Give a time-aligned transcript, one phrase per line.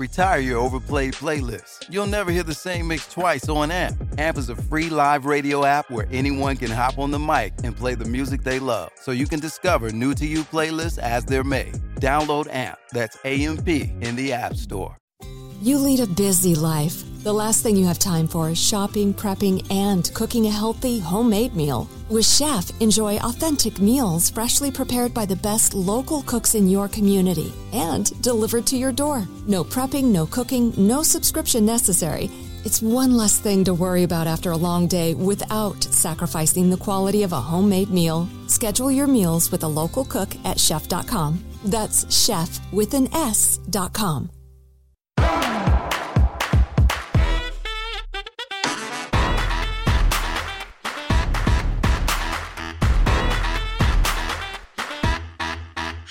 [0.00, 1.84] Retire your overplayed playlist.
[1.90, 4.18] You'll never hear the same mix twice on AMP.
[4.18, 7.76] AMP is a free live radio app where anyone can hop on the mic and
[7.76, 8.90] play the music they love.
[8.94, 11.74] So you can discover new to you playlists as they're made.
[11.96, 14.99] Download AMP, that's AMP, in the App Store.
[15.62, 17.04] You lead a busy life.
[17.22, 21.54] The last thing you have time for is shopping, prepping, and cooking a healthy, homemade
[21.54, 21.86] meal.
[22.08, 27.52] With Shef, enjoy authentic meals freshly prepared by the best local cooks in your community
[27.74, 29.28] and delivered to your door.
[29.46, 32.30] No prepping, no cooking, no subscription necessary.
[32.64, 37.22] It's one less thing to worry about after a long day without sacrificing the quality
[37.22, 38.30] of a homemade meal.
[38.46, 41.44] Schedule your meals with a local cook at shef.com.
[41.66, 44.30] That's Shef with an S.com.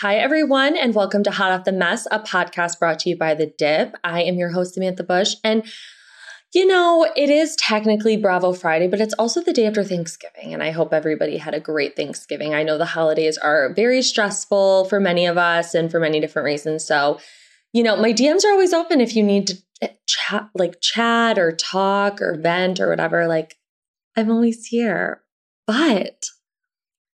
[0.02, 3.36] Hi, everyone, and welcome to Hot Off the Mess, a podcast brought to you by
[3.36, 3.98] The Dip.
[4.02, 5.36] I am your host, Samantha Bush.
[5.44, 5.66] And,
[6.54, 10.54] you know, it is technically Bravo Friday, but it's also the day after Thanksgiving.
[10.54, 12.54] And I hope everybody had a great Thanksgiving.
[12.54, 16.46] I know the holidays are very stressful for many of us and for many different
[16.46, 16.86] reasons.
[16.86, 17.20] So,
[17.74, 21.38] you know, my DMs are always open if you need to eh, chat, like chat
[21.38, 23.28] or talk or vent or whatever.
[23.28, 23.58] Like,
[24.16, 25.24] I'm always here.
[25.68, 26.24] But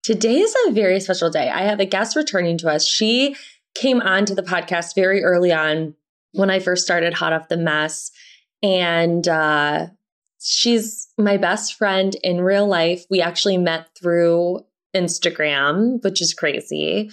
[0.04, 1.48] Today is a very special day.
[1.48, 2.86] I have a guest returning to us.
[2.86, 3.36] She
[3.74, 5.94] came on to the podcast very early on
[6.32, 8.10] when I first started Hot Off the Mess.
[8.62, 9.86] And uh,
[10.42, 13.06] she's my best friend in real life.
[13.08, 14.60] We actually met through
[14.94, 17.10] Instagram, which is crazy.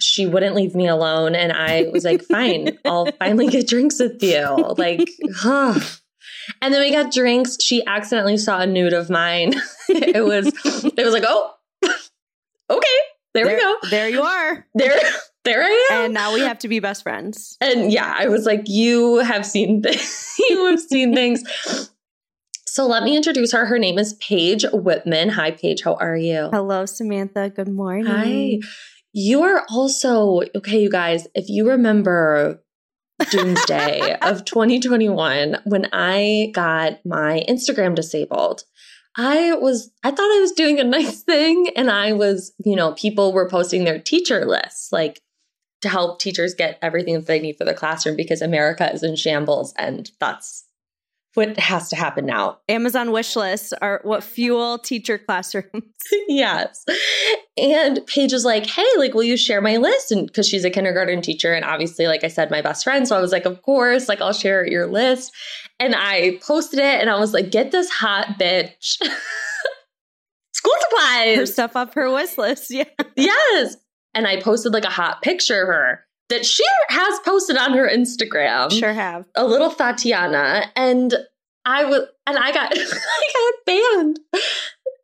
[0.00, 1.36] She wouldn't leave me alone.
[1.36, 4.74] And I was like, fine, I'll finally get drinks with you.
[4.76, 5.78] Like, huh.
[6.60, 7.56] And then we got drinks.
[7.62, 9.54] She accidentally saw a nude of mine.
[9.88, 11.52] it was, it was like, oh,
[12.76, 12.98] okay,
[13.34, 13.76] there, there, we go.
[13.90, 14.66] There you are.
[14.74, 14.98] There,
[15.44, 16.04] there I am.
[16.04, 17.56] And now we have to be best friends.
[17.60, 20.36] And yeah, I was like, you have seen this.
[20.48, 21.42] you have seen things.
[22.66, 23.66] So let me introduce her.
[23.66, 25.30] Her name is Paige Whitman.
[25.30, 25.82] Hi, Paige.
[25.82, 26.48] How are you?
[26.52, 27.50] Hello, Samantha.
[27.50, 28.06] Good morning.
[28.06, 28.58] Hi.
[29.12, 32.62] You are also, okay, you guys, if you remember
[33.30, 38.64] doomsday of 2021 when I got my Instagram disabled.
[39.16, 41.70] I was, I thought I was doing a nice thing.
[41.76, 45.20] And I was, you know, people were posting their teacher lists, like
[45.82, 49.16] to help teachers get everything that they need for the classroom because America is in
[49.16, 49.74] shambles.
[49.76, 50.64] And that's
[51.34, 52.58] what has to happen now.
[52.68, 55.82] Amazon wish lists are what fuel teacher classrooms.
[56.28, 56.84] yes.
[57.58, 60.10] And Paige was like, hey, like, will you share my list?
[60.10, 63.06] And because she's a kindergarten teacher, and obviously, like I said, my best friend.
[63.06, 65.32] So I was like, of course, like, I'll share your list.
[65.78, 68.96] And I posted it and I was like, get this hot bitch.
[70.54, 71.36] School supplies.
[71.36, 72.70] Her stuff off her wish list.
[72.70, 72.84] Yeah.
[73.16, 73.76] yes.
[74.14, 77.88] And I posted like a hot picture of her that she has posted on her
[77.88, 78.70] Instagram.
[78.70, 79.26] Sure have.
[79.34, 80.70] A little Tatiana.
[80.76, 81.14] And
[81.64, 84.20] I was and I got I got banned.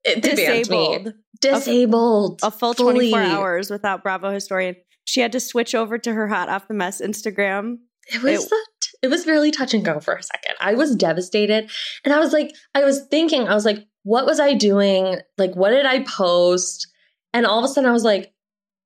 [0.05, 1.15] It disabled.
[1.41, 2.41] Disabled.
[2.43, 3.11] A, a full fully.
[3.11, 4.77] 24 hours without Bravo historian.
[5.05, 7.79] She had to switch over to her hot off the mess Instagram.
[8.13, 8.67] It was it, the,
[9.03, 10.55] it was really touch and go for a second.
[10.61, 11.71] I was devastated.
[12.05, 15.19] And I was like, I was thinking, I was like, what was I doing?
[15.37, 16.89] Like, what did I post?
[17.33, 18.33] And all of a sudden I was like,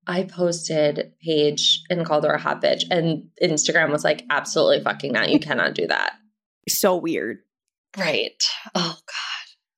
[0.07, 5.13] I posted Paige and called her a hot bitch, and Instagram was like, absolutely fucking
[5.13, 5.29] not.
[5.29, 6.13] You cannot do that.
[6.67, 7.39] So weird.
[7.97, 8.43] Right.
[8.75, 9.22] Oh God.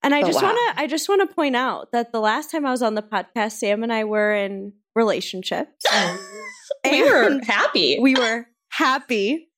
[0.05, 0.49] And I but just wow.
[0.49, 3.53] wanna I just wanna point out that the last time I was on the podcast,
[3.53, 5.83] Sam and I were in relationships.
[6.85, 7.97] we were happy.
[7.99, 9.49] We were happy.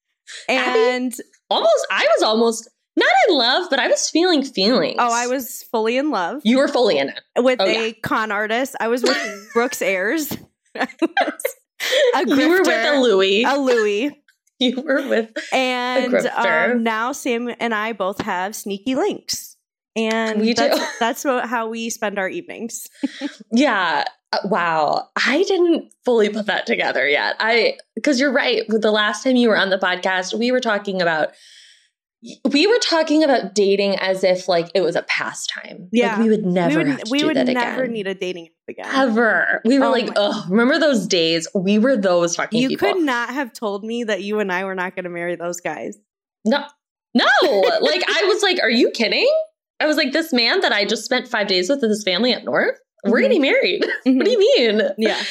[0.47, 1.23] And happy?
[1.49, 4.95] almost I was almost not in love, but I was feeling feelings.
[4.99, 6.41] Oh, I was fully in love.
[6.45, 7.21] You were fully in it.
[7.35, 7.93] With oh, a yeah.
[8.01, 8.73] con artist.
[8.79, 10.31] I was with Brooks Ayers.
[10.75, 13.43] a grifter, you were with a Louie.
[13.43, 14.23] A Louie.
[14.59, 19.56] you were with and um, now Sam and I both have sneaky links.
[19.97, 20.61] And We do.
[20.69, 22.87] that's, that's what, how we spend our evenings.
[23.51, 24.05] Yeah.
[24.31, 25.07] Uh, Wow.
[25.25, 27.35] I didn't fully put that together yet.
[27.39, 28.63] I, because you're right.
[28.67, 31.29] The last time you were on the podcast, we were talking about,
[32.51, 35.87] we were talking about dating as if like it was a pastime.
[35.93, 36.15] Yeah.
[36.15, 37.93] Like we would never we would, we would never again.
[37.93, 38.85] need a dating app again.
[39.09, 39.61] Ever.
[39.63, 41.47] We were Oh like, oh, remember those days?
[41.55, 42.91] We were those fucking You people.
[42.93, 45.61] could not have told me that you and I were not going to marry those
[45.61, 45.97] guys.
[46.43, 46.65] No,
[47.13, 47.25] no.
[47.81, 49.29] like I was like, are you kidding?
[49.79, 52.33] I was like, this man that I just spent five days with, with his family
[52.33, 53.21] up north, we're Mhm.
[53.23, 53.85] getting married.
[54.03, 54.81] what do you mean?
[54.97, 55.21] Yeah.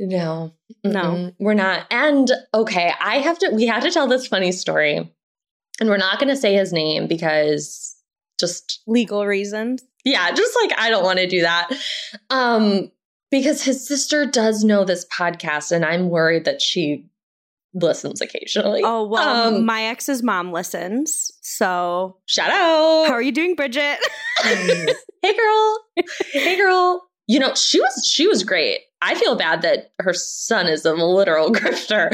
[0.00, 0.52] No,
[0.84, 1.00] No.
[1.02, 1.86] Mm-mm, we're not.
[1.90, 3.50] And okay, I have to.
[3.52, 4.96] We had to tell this funny story,
[5.80, 7.96] and we're not going to say his name because
[8.38, 9.82] just Legal reasons.
[10.04, 11.68] yeah, just like I don't want to do that.
[12.30, 12.92] Um,
[13.32, 17.06] because his sister does know this podcast, and I'm worried that she
[17.82, 18.82] listens occasionally.
[18.84, 21.32] Oh, well, Um, my ex's mom listens.
[21.40, 23.06] So, shout out!
[23.08, 23.98] how are you doing, Bridget?
[25.22, 25.78] hey girl
[26.32, 30.68] hey girl you know she was she was great i feel bad that her son
[30.68, 32.08] is a literal grifter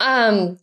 [0.00, 0.58] um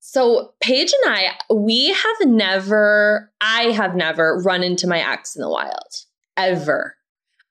[0.00, 5.42] so paige and i we have never i have never run into my ex in
[5.42, 5.94] the wild
[6.36, 6.96] ever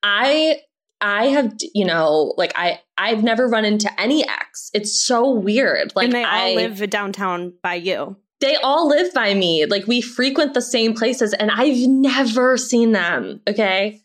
[0.04, 0.60] i
[1.02, 5.94] i have you know like i i've never run into any ex it's so weird
[5.96, 8.18] like and they I, all live downtown by you.
[8.40, 9.66] they all live by me.
[9.66, 13.42] Like we frequent the same places and I've never seen them.
[13.48, 14.02] Okay.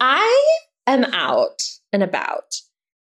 [0.00, 1.62] I am out
[1.92, 2.56] and about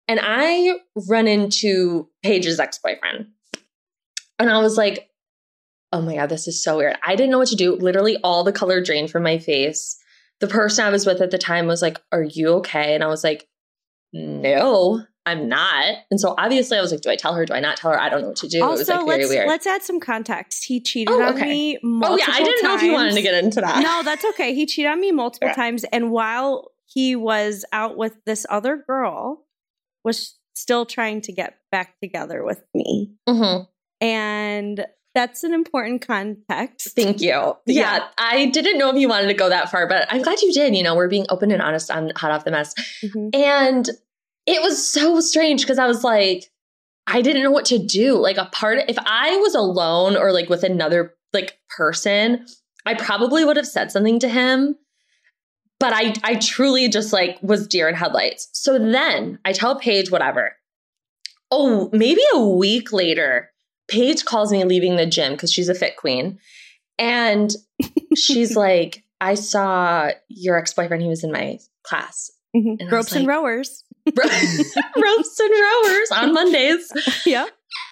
[0.07, 0.75] and I
[1.09, 3.27] run into Paige's ex boyfriend.
[4.37, 5.09] And I was like,
[5.91, 6.97] oh my God, this is so weird.
[7.05, 7.75] I didn't know what to do.
[7.75, 9.97] Literally, all the color drained from my face.
[10.39, 12.93] The person I was with at the time was like, Are you okay?
[12.95, 13.47] And I was like,
[14.13, 15.95] No, I'm not.
[16.11, 17.45] And so obviously I was like, Do I tell her?
[17.45, 17.99] Do I not tell her?
[17.99, 18.59] I don't know what to do.
[18.59, 19.47] it was also, like very let's weird.
[19.47, 20.65] let's add some context.
[20.65, 21.45] He cheated Oh, on okay.
[21.45, 23.81] me Oh multiple yeah, I didn't know if you wanted to get into that.
[23.81, 24.53] No, that's okay.
[24.53, 25.53] He cheated on me multiple Yeah.
[25.55, 29.45] times, and while he was out with this other girl,
[30.03, 33.63] was still trying to get back together with me, hmm
[34.01, 34.85] and
[35.15, 36.95] that's an important context.
[36.95, 37.29] Thank you.
[37.29, 37.55] Yeah.
[37.65, 38.07] Yeah.
[38.17, 40.75] I didn't know if you wanted to go that far, but I'm glad you did.
[40.75, 42.75] You know, we're being open and honest on Hot Off the Mess.
[43.01, 43.33] Mhm.
[43.33, 43.89] And
[44.45, 46.51] it was so strange because I was like,
[47.07, 48.17] I didn't know what to do.
[48.17, 52.45] Like a part if I was alone or like with another like person,
[52.85, 54.75] I probably would have said something to him.
[55.79, 58.49] But I I truly just like was deer in headlights.
[58.53, 60.55] So then I tell Paige whatever.
[61.51, 63.51] Oh, maybe a week later,
[63.87, 66.39] Paige calls me leaving the gym because she's a fit queen.
[66.97, 67.51] And
[68.15, 72.31] she's like, I saw your ex-boyfriend, he was in my class.
[72.55, 72.77] Mhm.
[72.79, 73.83] And Ropes and rowers.
[74.07, 76.91] Ropes and rowers on Mondays.
[77.25, 77.45] Yeah.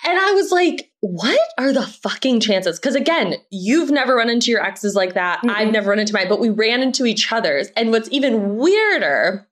[0.06, 2.80] And I was like, what are the fucking chances?
[2.80, 5.40] Because again, you've never run into your exes like that.
[5.44, 7.70] I've never run into mine, but we ran into each other's.
[7.76, 9.48] And what's even weirder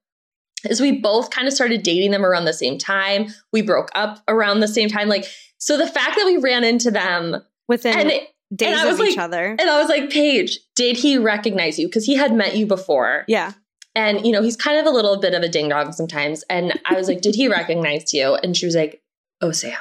[0.69, 3.27] is we both kind of started dating them around the same time.
[3.51, 5.09] We broke up around the same time.
[5.09, 5.25] Like,
[5.61, 7.37] so the fact that we ran into them
[7.67, 8.11] Within and
[8.53, 9.55] days was of each like- other.
[9.57, 11.87] and I was like, Paige, did he recognize you?
[11.87, 13.23] Because he had met you before.
[13.27, 13.53] yeah.
[13.93, 16.43] And, you know, he's kind of a little bit of a ding dong sometimes.
[16.49, 18.35] And I was like, Did he recognize you?
[18.35, 19.01] And she was like,
[19.41, 19.77] Oh, Sam.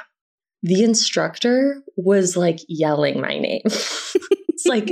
[0.63, 3.61] The instructor was like yelling my name.
[3.65, 4.87] it's like,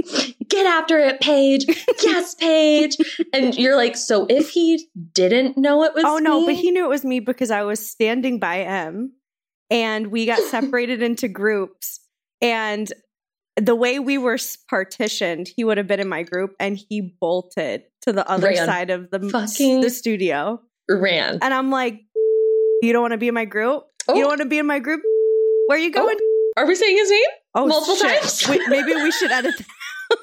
[0.48, 1.66] Get after it, Paige.
[2.02, 2.96] Yes, Paige.
[3.34, 6.72] And you're like, So if he didn't know it was Oh no, me- but he
[6.72, 9.14] knew it was me because I was standing by him
[9.70, 12.00] and we got separated into groups
[12.42, 12.92] and
[13.56, 14.38] the way we were
[14.70, 18.66] partitioned, he would have been in my group and he bolted to the other Ran.
[18.66, 20.62] side of the Fucking- the studio.
[20.90, 21.40] ran.
[21.42, 22.00] And I'm like,
[22.82, 23.84] "You don't want to be in my group?
[24.08, 24.16] Oh.
[24.16, 25.02] You don't want to be in my group?
[25.68, 26.02] Where are you oh.
[26.02, 26.18] going?"
[26.58, 27.22] Are we saying his name?
[27.54, 28.22] Oh, multiple shit.
[28.22, 28.48] times?
[28.48, 30.18] Wait, maybe we should edit that.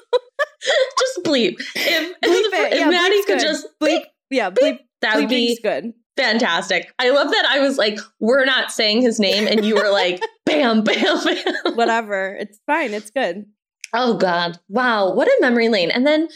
[0.99, 1.55] just bleep.
[1.75, 2.73] If, Bleep if, it.
[2.73, 3.41] if Yeah, Maddie could good.
[3.41, 4.03] just Bleep.
[4.29, 4.79] Yeah, bleep.
[5.01, 5.93] that would be good.
[6.17, 6.91] Fantastic.
[6.99, 10.21] I love that I was like, we're not saying his name, and you were like,
[10.45, 11.75] bam, bam, bam.
[11.75, 12.35] Whatever.
[12.39, 12.93] It's fine.
[12.93, 13.45] It's good.
[13.93, 14.59] Oh God.
[14.67, 15.13] Wow.
[15.13, 15.91] What a memory lane.
[15.91, 16.27] And then,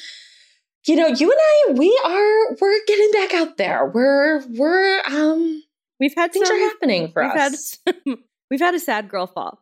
[0.88, 3.92] you know, you and I, we are, we're getting back out there.
[3.94, 5.62] We're, we're, um,
[6.02, 7.78] We've had things some, are happening for we've had us.
[7.88, 9.60] some, we've had a sad girl fall.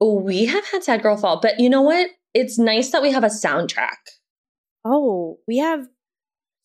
[0.00, 2.10] we have had Sad Girl Fall, but you know what?
[2.34, 3.98] It's nice that we have a soundtrack.
[4.84, 5.86] Oh, we have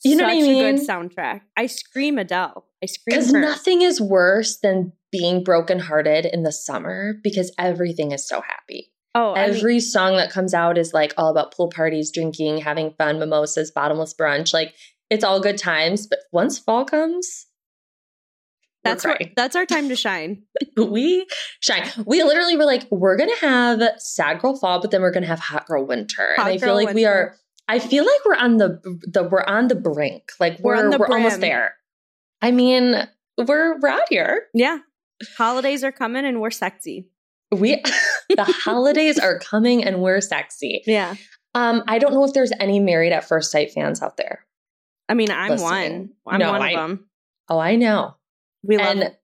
[0.05, 0.87] You know what I a good mean?
[0.87, 1.41] soundtrack.
[1.57, 2.65] I scream Adele.
[2.81, 8.27] I scream Because nothing is worse than being brokenhearted in the summer because everything is
[8.27, 8.91] so happy.
[9.15, 12.59] oh, I mean, Every song that comes out is like all about pool parties, drinking,
[12.59, 14.53] having fun, mimosas, bottomless brunch.
[14.53, 14.75] Like
[15.09, 16.05] it's all good times.
[16.05, 17.47] But once fall comes,
[18.83, 20.43] That's what, that's our time to shine.
[20.77, 21.25] we
[21.61, 21.89] shine.
[22.05, 25.39] We literally were like, we're gonna have sad girl fall, but then we're gonna have
[25.39, 26.33] hot girl winter.
[26.35, 27.35] Hot and I feel like we are.
[27.67, 30.31] I feel like we're on the the we're on the brink.
[30.39, 31.75] Like We're we're we're almost there.
[32.41, 32.95] I mean,
[33.37, 34.47] we're we're out here.
[34.53, 34.79] Yeah.
[35.37, 37.07] Holidays are coming and we're sexy.
[37.51, 37.81] We
[38.29, 40.83] the holidays are coming and we're sexy.
[40.85, 41.15] Yeah.
[41.53, 44.45] Um, I don't know if there's any married at first sight fans out there.
[45.07, 46.09] I mean, I'm Listening.
[46.23, 46.33] one.
[46.35, 47.07] I'm No, one I- of them.
[47.47, 48.15] Oh, I know.
[48.63, 49.15] We love and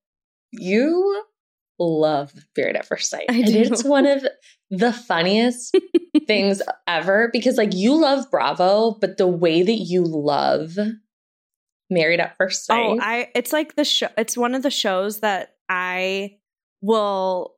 [0.51, 1.23] you
[1.81, 3.25] love Married at First Sight.
[3.29, 4.25] I and it's one of
[4.69, 5.75] the funniest
[6.27, 10.77] things ever because, like, you love Bravo, but the way that you love
[11.89, 12.79] Married at First Sight.
[12.79, 16.37] Oh, I it's like the show it's one of the shows that I
[16.81, 17.55] will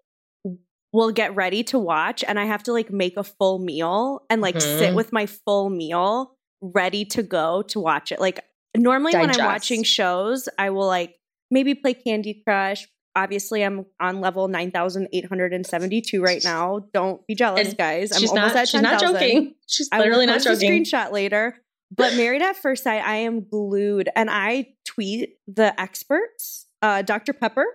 [0.91, 4.41] will get ready to watch and I have to like make a full meal and
[4.41, 4.95] like sit Mhm.
[4.95, 8.19] with my full meal ready to go to watch it.
[8.19, 8.39] Like
[8.75, 11.15] normally when I'm watching shows, I will like
[11.51, 12.87] maybe play Candy Crush.
[13.15, 16.85] Obviously, I'm on level 9872 right now.
[16.93, 18.11] Don't be jealous, And guys.
[18.11, 19.13] I'm she's almost not, at she's not 10,000.
[19.13, 19.55] joking.
[19.67, 20.83] She's literally not post a joking.
[20.83, 21.55] screenshot later.
[21.95, 27.33] But Married at First Sight, I am glued, and I tweet the experts, uh, Dr.
[27.33, 27.65] Pepper,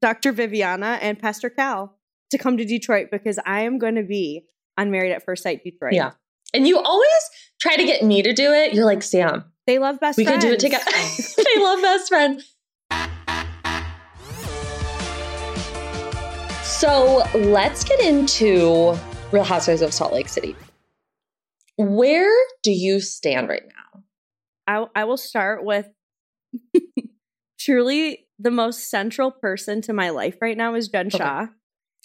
[0.00, 0.32] Dr.
[0.32, 1.96] Viviana, and Pastor Cal
[2.30, 4.44] to come to Detroit because I am going to be
[4.76, 5.92] on Married at First Sight Detroit.
[5.92, 6.12] Yeah.
[6.52, 7.30] And you always
[7.60, 8.74] try to get me to do it.
[8.74, 10.16] You're like, Sam, they love best.
[10.18, 10.42] we friends.
[10.42, 10.84] could do it together.
[11.36, 12.56] they love best friends.
[16.80, 18.96] So let's get into
[19.32, 20.56] Real Housewives of Salt Lake City.
[21.76, 24.02] Where do you stand right now?
[24.66, 25.90] I, I will start with
[27.60, 31.18] truly the most central person to my life right now is Jen Okay.
[31.18, 31.48] Shah.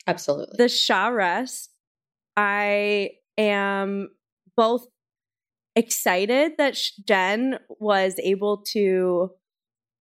[0.08, 0.56] Absolutely.
[0.58, 1.70] the Shah rest,
[2.36, 4.10] I am
[4.58, 4.88] both
[5.78, 6.78] excited that
[7.08, 9.30] Jen was able to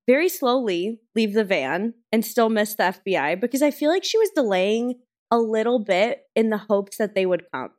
[0.06, 4.18] very slowly leave the van and still miss the FBI because I feel like she
[4.18, 4.94] was delaying
[5.30, 7.70] a little bit in the hopes that they would come.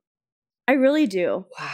[0.68, 1.46] I really do.
[1.60, 1.68] wow.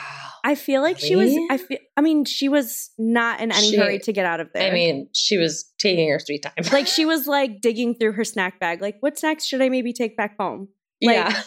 [0.44, 3.78] I feel like she was I feel I mean she was not in any She-
[3.78, 4.70] hurry to get out of there.
[4.70, 6.54] I mean, she was taking her sweet time.
[6.72, 9.94] like she was like digging through her snack bag like what snacks should I maybe
[9.94, 10.70] take back home?
[11.04, 11.42] Like, yeah.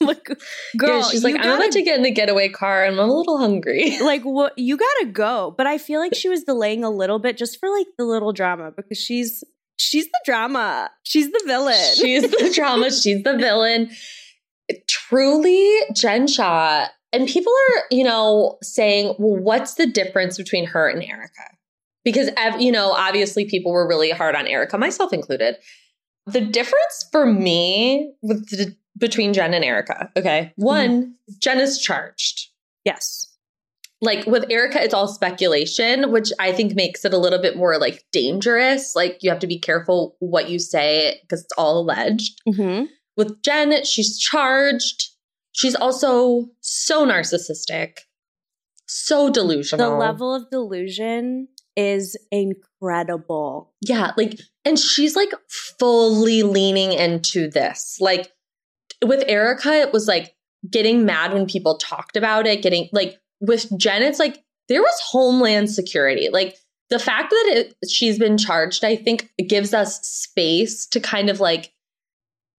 [0.04, 0.28] Look,
[0.78, 3.08] girl, Yeah, she's like, you I'm about to get in the getaway car and I'm
[3.08, 3.98] a little hungry.
[4.02, 5.54] like what you gotta go.
[5.56, 8.32] But I feel like she was delaying a little bit just for like the little
[8.32, 9.44] drama because she's
[9.76, 10.90] she's the drama.
[11.02, 11.94] She's the villain.
[11.96, 12.90] She's the drama.
[12.90, 13.90] She's the villain.
[14.88, 16.86] Truly, Jen Shah.
[17.12, 21.42] And people are, you know, saying, well, what's the difference between her and Erika?
[22.04, 25.56] Because, you know, obviously people were really hard on Erika, myself included.
[26.26, 32.48] The difference for me with the, between Jen and Erika, okay, one, Jen is charged.
[32.84, 33.26] yes.
[34.02, 37.76] Like with Erika, it's all speculation, which I think makes it a little bit more
[37.78, 38.96] like dangerous.
[38.96, 42.84] Like you have to be careful what you say because it's all alleged Mm-hmm.
[43.18, 45.10] with Jen, she's charged.
[45.52, 47.98] She's also so narcissistic,
[48.86, 49.90] so delusional.
[49.90, 53.74] The level of delusion is incredible.
[53.82, 55.32] Yeah, like, and she's like
[55.78, 57.98] fully leaning into this.
[58.00, 58.32] Like
[59.04, 60.34] with Erika, it was like
[60.68, 65.00] getting mad when people talked about it, getting like with Jen, it's like there was
[65.10, 66.28] homeland security.
[66.30, 66.56] Like
[66.90, 71.40] the fact that it, she's been charged, I think gives us space to kind of
[71.40, 71.72] like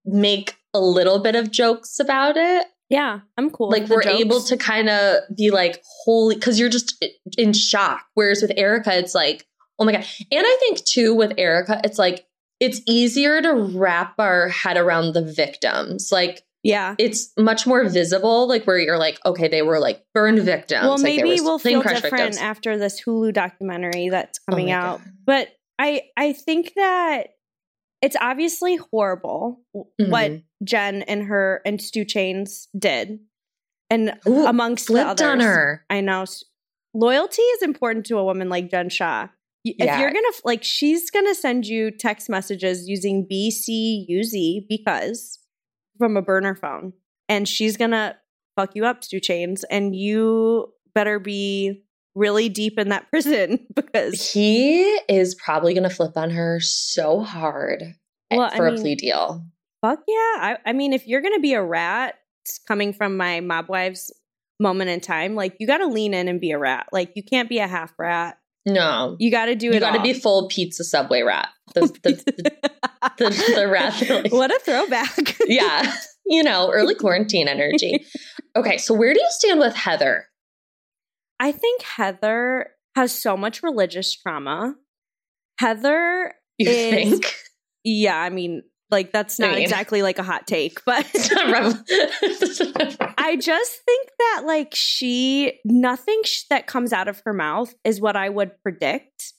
[0.04, 2.66] make a little bit of jokes about it.
[2.88, 3.70] Yeah, I'm cool.
[3.70, 4.20] like we're jokes.
[4.20, 7.02] able to kind of be like holy because you're just
[7.38, 9.46] in shock whereas with erika it's like
[9.78, 12.26] oh my god and i think too with erika it's like
[12.62, 16.94] it's easier to wrap our head around the victims like Yeah.
[16.98, 20.92] it's much more visible like where you're like okay they were like burned victims Well,
[20.92, 22.38] like, maybe we'll feel different victims.
[22.38, 24.98] after this Hulu documentary that's Oh coming my out.
[25.00, 25.12] God.
[25.26, 27.28] But I I think that
[28.00, 30.30] it's obviously horrible w- what.
[30.30, 30.46] Mm-hmm.
[30.64, 33.18] Jen and her and Stu Chains did,
[33.90, 35.26] and Ooh, amongst the others.
[35.26, 36.24] on her I know
[36.94, 39.26] loyalty is important to a woman like Jen Shah.
[39.64, 40.00] Y- If Yeah.
[40.00, 45.38] you're gonna like, she's gonna send you text messages using BCUZ because
[45.98, 46.92] from a burner phone,
[47.28, 48.16] and she's gonna
[48.56, 54.32] fuck you up, Stu Chains, and you better be really deep in that prison because
[54.32, 57.82] he is probably going to flip on her so hard
[58.30, 59.46] eh, Well, I for a plea deal
[59.80, 60.14] fuck yeah.
[60.14, 62.16] I, I mean, if you're gonna be a rat,
[62.68, 64.12] coming from my mob wives
[64.60, 66.86] moment in time, like you got to lean in and be a rat.
[66.92, 68.36] Like you can't be a half rat.
[68.66, 69.74] No You got to do it.
[69.74, 72.12] you got to be full pizza subway rat the, the,
[73.18, 75.36] the, the, rat like- what a throwback.
[75.46, 75.94] yeah
[76.26, 78.04] you know early quarantine energy
[78.56, 80.26] okay so where do you stand with heather
[81.40, 84.76] I think Heather has so much religious trauma.
[85.58, 87.34] Heather you Is- think
[87.82, 88.62] Yeah, I mean,
[88.92, 91.04] like that's not I mean- exactly like a hot take, but
[93.18, 98.00] I just think that like she nothing sh- that comes out of her mouth is
[98.00, 99.32] what I would predict.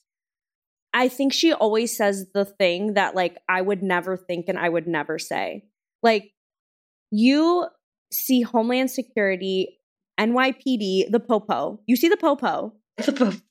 [0.93, 4.67] I think she always says the thing that like I would never think and I
[4.69, 5.63] would never say.
[6.01, 6.31] Like
[7.11, 7.67] you
[8.11, 9.79] see Homeland Security,
[10.19, 11.79] NYPD, the popo.
[11.85, 12.73] You see the popo.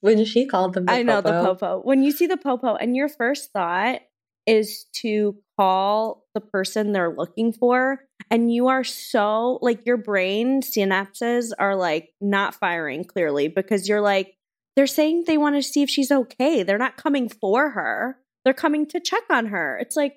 [0.00, 1.54] when she called them, the I know the popo.
[1.54, 1.80] popo.
[1.82, 4.00] When you see the popo, and your first thought
[4.46, 8.00] is to call the person they're looking for,
[8.30, 14.00] and you are so like your brain synapses are like not firing clearly because you're
[14.00, 14.34] like
[14.74, 16.62] they're saying they want to see if she's okay.
[16.62, 18.16] They're not coming for her.
[18.44, 19.78] They're coming to check on her.
[19.78, 20.14] It's like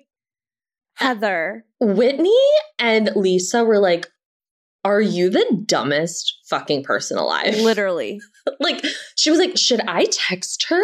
[0.94, 1.64] Heather.
[1.78, 2.30] Whitney
[2.78, 4.06] and Lisa were like,
[4.84, 7.56] Are you the dumbest fucking person alive?
[7.60, 8.20] Literally.
[8.58, 8.84] like,
[9.16, 10.82] she was like, Should I text her?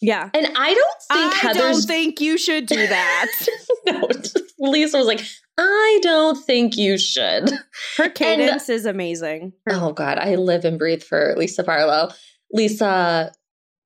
[0.00, 0.28] Yeah.
[0.34, 1.62] And I don't think I Heather's.
[1.62, 3.26] don't think you should do that.
[3.86, 4.08] no,
[4.58, 5.20] Lisa was like,
[5.58, 7.50] I don't think you should.
[7.96, 9.52] Her cadence is amazing.
[9.66, 10.18] Her- Oh, God.
[10.18, 12.10] I live and breathe for Lisa Barlow.
[12.52, 13.32] Lisa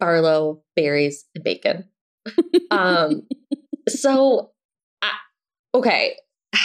[0.01, 1.85] Barlow, berries, and bacon.
[2.73, 3.27] Um,
[3.89, 4.53] so,
[5.03, 5.11] I,
[5.75, 6.17] okay.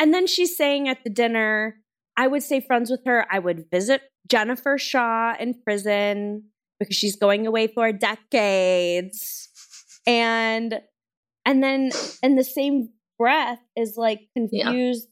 [0.00, 1.76] And then she's saying at the dinner,
[2.16, 3.26] I would stay friends with her.
[3.30, 6.44] I would visit Jennifer Shah in prison
[6.78, 9.48] because she's going away for decades.
[10.06, 10.80] And
[11.44, 11.90] and then
[12.22, 15.08] in the same breath is like confused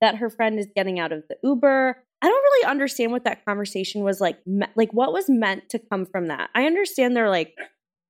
[0.00, 1.96] that her friend is getting out of the Uber.
[2.20, 4.44] I don't really understand what that conversation was like.
[4.46, 6.50] me- Like what was meant to come from that?
[6.54, 7.54] I understand they're like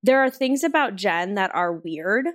[0.03, 2.27] there are things about Jen that are weird.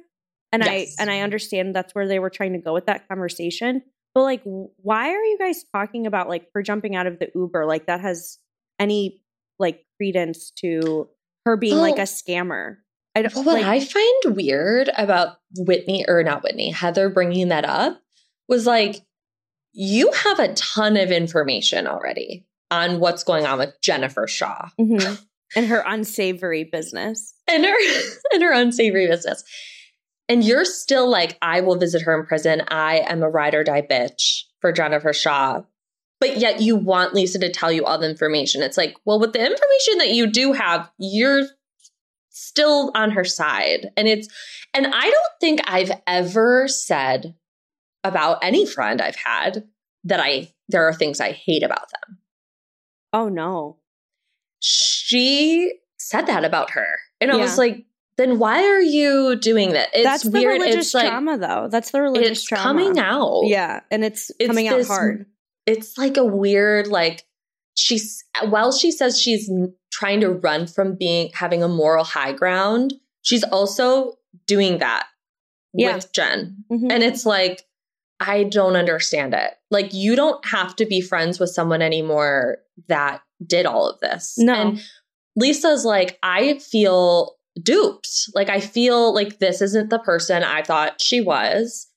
[0.51, 0.95] And Yes.
[0.99, 3.81] I and I understand that's where they were trying to go with that conversation.
[4.13, 7.65] But like why are you guys talking about like her jumping out of the Uber
[7.65, 8.37] like that has
[8.79, 9.22] any
[9.63, 11.09] like credence to
[11.45, 12.77] her being like a scammer?
[13.15, 17.47] I don't Well, what like I find weird about Whitney, or not Whitney, Heather bringing
[17.49, 17.99] that up
[18.47, 19.01] was like,
[19.71, 25.19] you have a ton of information already on what's going on with Jennifer Shah Mhm.
[25.55, 27.33] and her unsavory business.
[27.47, 27.75] and her
[28.33, 29.43] and her unsavory business.
[30.29, 32.61] And you're still like, I will visit her in prison.
[32.69, 35.61] I am a ride or die bitch for Jennifer Shah.
[36.23, 38.61] But yet you want Lisa to tell you all the information.
[38.61, 41.43] It's like, well, with the information that you do have, you're
[42.29, 43.89] still on her side.
[43.97, 44.29] And it's,
[44.73, 47.35] and I don't think I've ever said
[48.05, 49.67] about any friend I've had
[50.05, 52.19] that I, there are things I hate about them.
[53.11, 53.79] Oh no.
[54.61, 56.87] She said that about her.
[57.19, 59.89] And I was like, then why are you doing that?
[59.93, 61.67] It's That's the religious it's like, trauma though.
[61.69, 62.79] That's the religious trauma.
[62.79, 62.85] it's trauma.
[62.85, 63.41] coming out.
[63.43, 65.25] Yeah, and it's, It's coming out hard.
[65.65, 67.23] It's like a weird, like,
[67.75, 69.49] she's, while she says she's
[69.91, 75.05] trying to run from being, having a moral high ground, she's also doing that
[75.73, 75.95] Yeah.
[75.95, 76.65] with Jen.
[76.71, 76.91] Mhm.
[76.91, 77.63] And it's like,
[78.19, 79.51] I don't understand it.
[79.71, 84.35] Like, you don't have to be friends with someone anymore that did all of this.
[84.37, 84.53] No.
[84.53, 84.81] And
[85.35, 88.29] Lisa's like, I feel duped.
[88.33, 91.87] Like, I feel like this isn't the person I thought she was.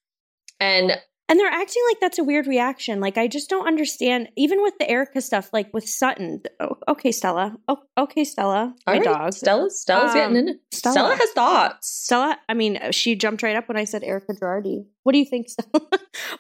[0.59, 3.01] And And they're acting like that's a weird reaction.
[3.01, 4.29] Like I just don't understand.
[4.37, 6.43] Even with the Erika stuff, like with Sutton.
[6.61, 7.57] Oh, okay, Stella.
[7.67, 8.75] Oh, okay, Stella.
[8.87, 9.33] My right, dog.
[9.33, 10.61] Stella, Stella's Um, getting in.
[10.73, 10.93] Stella.
[10.93, 11.89] Stella has thoughts.
[11.89, 12.39] Stella.
[12.49, 14.85] I mean, she jumped right up when I said Erika Girardi.
[15.03, 15.89] What do you think, Stella?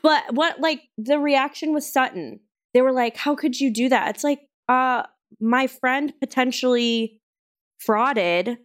[0.03, 2.39] but what like the reaction with Sutton?
[2.73, 5.03] They were like, "How could you do that?" It's like, uh,
[5.41, 7.21] my friend potentially
[7.85, 8.57] frauded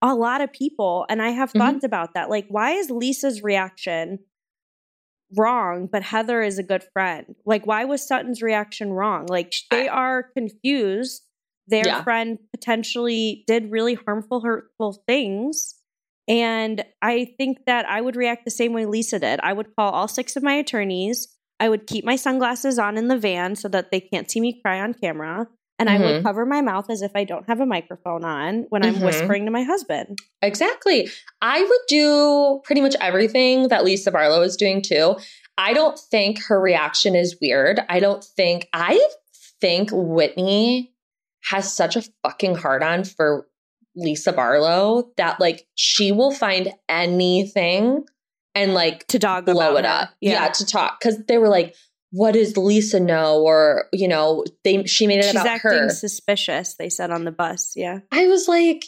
[0.00, 1.58] a lot of people, and I have Mhm.
[1.58, 2.30] thoughts about that.
[2.30, 4.20] Like, why is Lisa's reaction?
[5.36, 7.34] Wrong, but Heather is a good friend.
[7.44, 9.26] Like, why was Sutton's reaction wrong?
[9.26, 11.22] Like, they are confused.
[11.66, 12.02] Their Yeah.
[12.02, 15.74] friend potentially did really harmful, hurtful things.
[16.26, 19.40] And I think that I would react the same way Lisa did.
[19.42, 21.34] I would call all six of my attorneys.
[21.60, 24.60] I would keep my sunglasses on in the van so that they can't see me
[24.62, 25.48] cry on camera.
[25.78, 26.22] And I would Mhm.
[26.24, 29.04] cover my mouth as if I don't have a microphone on when I'm Mhm.
[29.06, 30.18] whispering to my husband.
[30.42, 31.08] Exactly.
[31.40, 35.16] I would do pretty much everything that Lisa Barlow is doing too.
[35.56, 37.80] I don't think her reaction is weird.
[37.88, 39.00] I don't think, I
[39.60, 40.92] think Whitney
[41.50, 43.46] has such a fucking hard on for
[43.96, 48.04] Lisa Barlow that like she will find anything
[48.54, 49.90] and like To dog blow it her.
[49.90, 50.10] up.
[50.20, 51.00] Yeah, to talk.
[51.00, 51.74] Cause they were like,
[52.10, 53.42] what does Lisa know?
[53.42, 55.90] Or, you know, they she made it She's about acting her.
[55.90, 57.72] suspicious, they said on the bus.
[57.76, 57.98] Yeah.
[58.12, 58.84] I was like,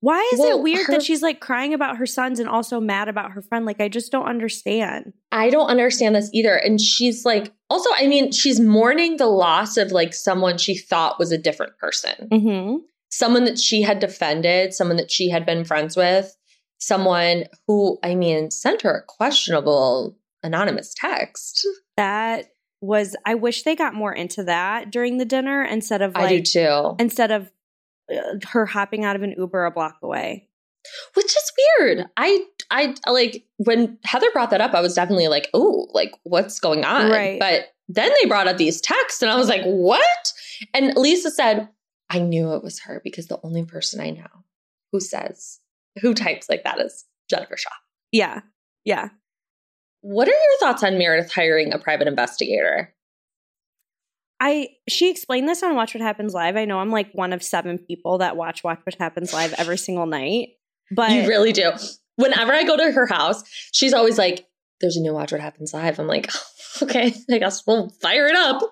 [0.00, 2.80] Why is Well, it weird her- that she's like crying about her sons and also
[2.80, 3.66] mad about her friend?
[3.66, 5.12] Like, I just don't understand.
[5.32, 6.54] I don't understand this either.
[6.54, 11.18] And she's like, also, I mean, she's mourning the loss of like someone she thought
[11.18, 12.76] was a different person, Mm-hmm.
[13.10, 16.34] someone that she had defended, someone that she had been friends with.
[16.78, 21.66] someone who, I mean, sent her a questionable anonymous text.
[21.98, 22.46] That
[22.80, 26.38] was, I wish they got more into that during the dinner instead of like, I
[26.38, 26.96] do too.
[26.98, 27.50] instead of
[28.12, 30.48] uh, her hopping out of an Uber a block away.
[31.14, 32.06] Which is weird.
[32.16, 36.58] I I like when Heather brought that up, I was definitely like, oh, like what's
[36.58, 37.10] going on?
[37.10, 37.38] Right.
[37.38, 40.32] But then they brought up these texts and I was like, what?
[40.72, 41.68] And Lisa said,
[42.08, 44.26] I knew it was her because the only person I know
[44.90, 45.58] who says,
[46.00, 47.70] who types like that is Jennifer Shah.
[48.10, 48.40] Yeah.
[48.84, 49.10] Yeah.
[50.02, 52.94] What are your thoughts on Meredith hiring a private investigator?
[54.42, 56.56] I she explained this on Watch What Happens Live.
[56.56, 59.76] I know I'm like one of seven people that watch Watch What Happens Live every
[59.86, 60.50] single night.
[60.90, 61.70] But you really do.
[62.16, 64.46] Whenever I go to her house, she's always like,
[64.80, 65.98] there's a new Watch What Happens Live.
[65.98, 66.30] I'm like,
[66.82, 68.62] okay, I guess we'll fire it up.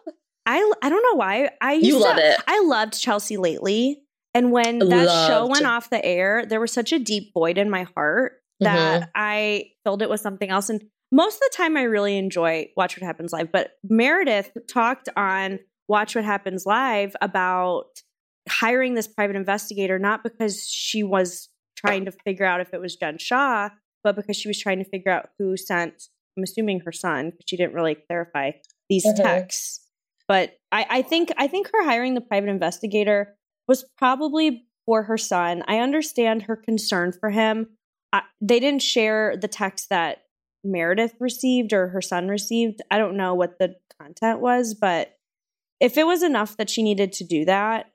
[0.46, 1.50] I I don't know why.
[1.60, 2.40] I used You love to- it.
[2.46, 4.02] I loved Chelsea lately.
[4.34, 7.68] And when that show went off the air, there was such a deep void in
[7.70, 9.10] my heart that Mm-hmm.
[9.14, 10.68] I filled it with something else.
[10.68, 13.50] And most of the time I really enjoy Watch What Happens Live.
[13.52, 18.02] But Meredith talked on Watch What Happens Live about
[18.48, 22.96] hiring this private investigator, not because she was trying to figure out if it was
[22.96, 23.70] Jen Shah,
[24.02, 27.44] but because she was trying to figure out who sent, I'm assuming her son, because
[27.46, 28.52] she didn't really clarify
[28.88, 29.16] these Mhm.
[29.22, 29.86] texts.
[30.26, 35.18] But I, I think I think her hiring the private investigator was probably for her
[35.18, 35.62] son.
[35.66, 37.76] I understand her concern for him.
[38.12, 40.22] I, they didn't share the text that
[40.70, 42.80] Meredith received or her son received.
[42.90, 45.16] I don't know what the content was, but
[45.80, 47.86] if it was enough that she needed to do that,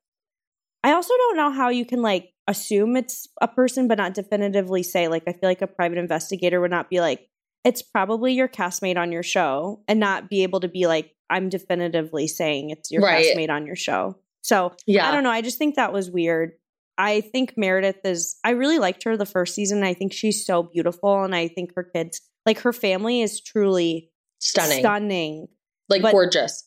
[0.83, 4.83] I also don't know how you can like assume it's a person but not definitively
[4.83, 7.29] say like I feel like a private investigator would not be like
[7.63, 11.47] it's probably your castmate on your show and not be able to be like I'm
[11.47, 13.25] definitively saying it's your Right.
[13.25, 14.17] castmate on your show.
[14.41, 15.07] So Yeah.
[15.07, 15.29] I don't know.
[15.31, 16.51] I just think that was weird.
[16.97, 19.81] I think Meredith is, I really liked her the first season.
[19.83, 21.23] I think she's so beautiful.
[21.23, 24.79] And I think her kids, like her family is truly Stunning.
[24.79, 25.47] Stunning.
[25.89, 26.65] like But- gorgeous.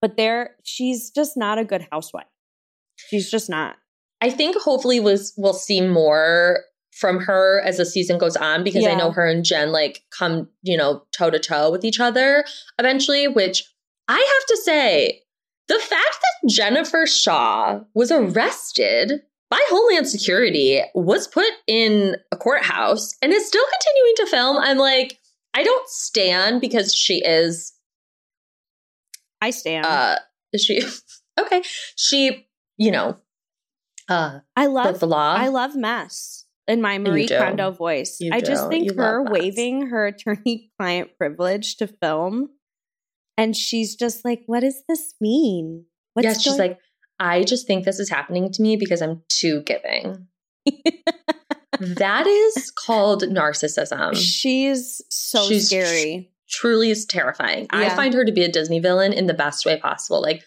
[0.00, 2.26] But there, she's just not a good housewife.
[2.96, 3.76] She's just not.
[4.20, 6.60] I think hopefully was we'll see more
[6.92, 10.48] from her as the season goes on because I know her and Jen like come,
[10.62, 12.44] you know, toe to toe with each other
[12.78, 13.64] eventually, which
[14.08, 15.22] I have to say,
[15.68, 23.14] the fact that Jennifer Shah was arrested by Homeland Security, was put in a courthouse,
[23.22, 25.18] and is still continuing to film, I'm like,
[25.54, 27.72] I don't stand because she is
[29.40, 29.86] I stand.
[29.86, 30.16] uh
[30.52, 30.82] is she
[31.40, 31.62] okay.
[31.96, 33.16] She, you know,
[34.08, 35.34] uh I love the law.
[35.34, 37.28] I love mess in my Marie.
[37.28, 38.18] Kondo voice.
[38.20, 42.50] You I just think You her waiving her attorney client privilege to film
[43.36, 45.84] and she's just like, what does this mean?
[46.14, 46.78] What's yes, she's like,
[47.20, 50.28] I just think this is happening to me because I'm too giving.
[51.80, 54.16] that is called narcissism.
[54.16, 56.30] she's so She's scary.
[56.48, 57.66] Truly is terrifying.
[57.70, 60.22] I find her to be a Disney villain in the best way possible.
[60.22, 60.42] Like,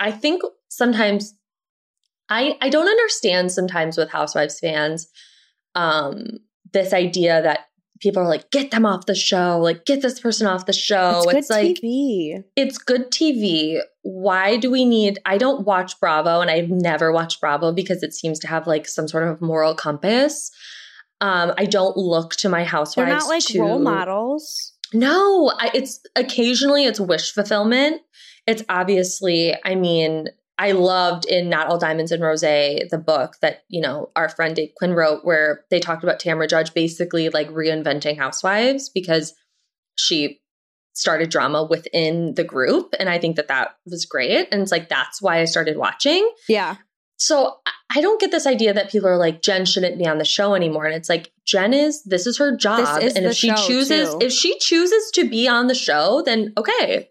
[0.00, 1.34] I think sometimes
[2.28, 5.08] I I don't understand sometimes with Housewives fans
[5.74, 6.38] um
[6.72, 7.66] this idea that
[8.00, 11.22] people are like, get them off the show, like get this person off the show.
[11.28, 12.44] it's, It's, good like TV.
[12.56, 13.80] it's good TV.
[14.02, 15.18] Why do we need?
[15.24, 18.86] I don't watch Bravo, and I've never watched Bravo because it seems to have like
[18.86, 20.50] some sort of moral compass.
[21.20, 23.08] Um, I don't look to my housewives.
[23.08, 24.72] They're not like to, role models.
[24.92, 28.02] No, I, it's occasionally it's wish fulfillment.
[28.46, 30.28] It's obviously, I mean,
[30.58, 34.54] I loved in Not All Diamonds and Rose, the book that, you know, our friend
[34.54, 39.34] Dave Quinn wrote, where they talked about Tamra Judge basically like reinventing housewives because
[39.96, 40.40] she
[40.92, 42.94] started drama within the group.
[43.00, 44.48] And I think that that was great.
[44.52, 46.30] And it's like, that's why I started watching.
[46.48, 46.76] Yeah.
[47.16, 50.24] So I- don't get this idea that people are like, Jen shouldn't be on the
[50.24, 50.84] show anymore.
[50.84, 53.02] And it's like, Jen is, this is her job.
[53.02, 54.18] is and if she chooses, too.
[54.20, 57.10] if she chooses to be on the show, then okay.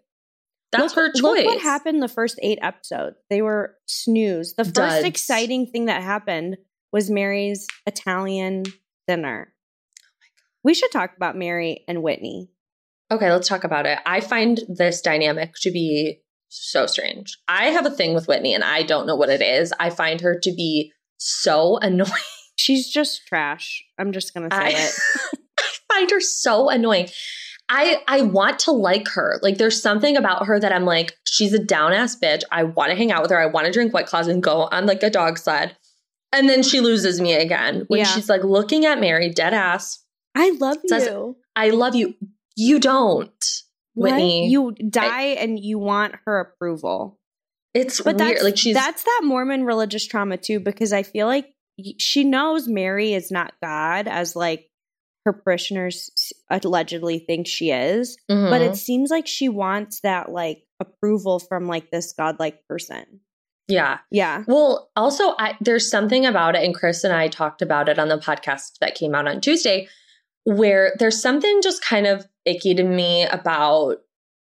[0.78, 1.44] That's look, her choice.
[1.44, 3.16] Look what happened the first eight episodes.
[3.30, 4.54] They were snooze.
[4.54, 5.04] The first Duds.
[5.04, 6.56] exciting thing that happened
[6.92, 8.64] was Mary's Italian
[9.08, 9.52] dinner.
[10.62, 12.50] We should talk about Mary and Whitney.
[13.10, 13.98] Okay, let's talk about it.
[14.06, 17.38] I find this dynamic to be so strange.
[17.48, 19.72] I have a thing with Whitney and I don't know what it is.
[19.78, 22.10] I find her to be so annoying.
[22.56, 23.84] She's just trash.
[23.98, 24.94] I'm just gonna say I, it.
[25.58, 27.08] I find her so annoying.
[27.68, 29.38] I I want to like her.
[29.42, 32.42] Like there's something about her that I'm like, she's a down ass bitch.
[32.52, 33.38] I want to hang out with her.
[33.40, 35.76] I want to drink White Claws and go on like a dog sled.
[36.32, 38.06] And then she loses me again when Yeah.
[38.06, 40.04] she's like looking at Mary dead ass.
[40.34, 41.36] I love Says- you.
[41.56, 42.14] I love you.
[42.56, 43.30] You don't,
[43.94, 44.10] What?
[44.12, 44.48] Whitney.
[44.48, 47.18] You die and you want her approval.
[47.72, 48.36] it's But weird.
[48.36, 51.46] that's like she's that's that Mormon religious trauma too, because I feel like
[51.98, 54.68] she knows Mary is not God as like
[55.24, 58.50] her parishioners allegedly think she is, mm-hmm.
[58.50, 63.20] but it seems like she wants that like approval from like this godlike person.
[63.66, 63.98] Yeah.
[64.10, 64.44] Yeah.
[64.46, 68.08] Well, also, I, there's something about it, and Chris and I talked about it on
[68.08, 69.88] the podcast that came out on Tuesday,
[70.44, 73.96] where there's something just kind of icky to me about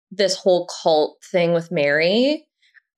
[0.10, 2.48] this whole cult thing with Mary.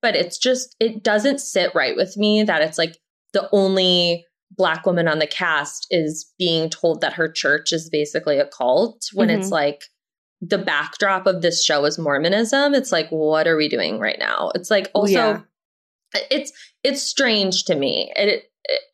[0.02, 2.98] But it's just, it doesn't sit right with me that it's like
[3.34, 8.38] the only black woman on the cast is being told that her church is basically
[8.38, 9.40] a cult when mm-hmm.
[9.40, 9.84] it's like
[10.42, 12.74] the backdrop of this show is Mormonism.
[12.74, 14.52] It's like, what are we doing right now?
[14.56, 15.42] It's like also yeah.
[16.30, 16.52] it's
[16.84, 18.12] it's strange to me.
[18.16, 18.44] It,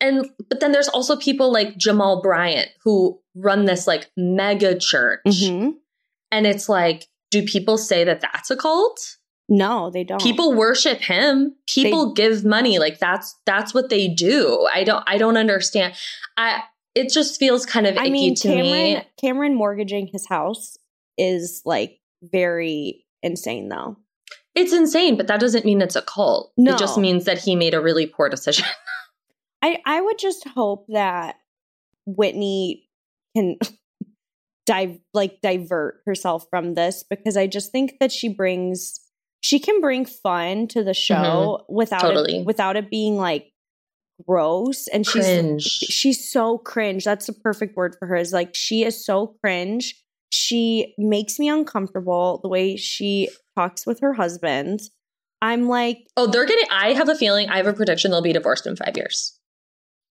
[0.00, 5.20] and but then there's also people like Jamal Bryant who run this like mega church.
[5.26, 5.70] Mm-hmm.
[6.30, 8.98] And it's like, do people say that that's a cult?
[9.48, 10.20] No, they don't.
[10.20, 11.54] People worship him.
[11.68, 12.78] People they, give money.
[12.78, 14.68] Like that's that's what they do.
[14.72, 15.94] I don't I don't understand.
[16.36, 16.62] I
[16.94, 19.02] it just feels kind of I icky mean, to Cameron, me.
[19.20, 20.78] Cameron mortgaging his house
[21.18, 23.96] is like very insane though.
[24.54, 26.52] It's insane, but that doesn't mean it's a cult.
[26.56, 26.74] No.
[26.74, 28.66] It just means that he made a really poor decision.
[29.62, 31.36] I I would just hope that
[32.06, 32.88] Whitney
[33.36, 33.58] can
[34.66, 39.00] dive like divert herself from this because I just think that she brings
[39.42, 41.14] she can bring fun to the show
[41.60, 41.74] mm-hmm.
[41.74, 42.38] without totally.
[42.38, 43.52] it, without it being like
[44.26, 45.62] gross and cringe.
[45.62, 49.34] she's she's so cringe that's the perfect word for her is like she is so
[49.42, 50.00] cringe
[50.30, 54.80] she makes me uncomfortable the way she talks with her husband
[55.40, 58.32] i'm like oh they're getting i have a feeling i have a prediction they'll be
[58.32, 59.38] divorced in five years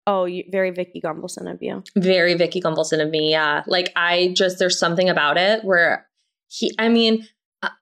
[0.08, 4.32] oh you, very vicki gunvalson of you very vicki gunvalson of me yeah like i
[4.34, 6.08] just there's something about it where
[6.48, 7.24] he i mean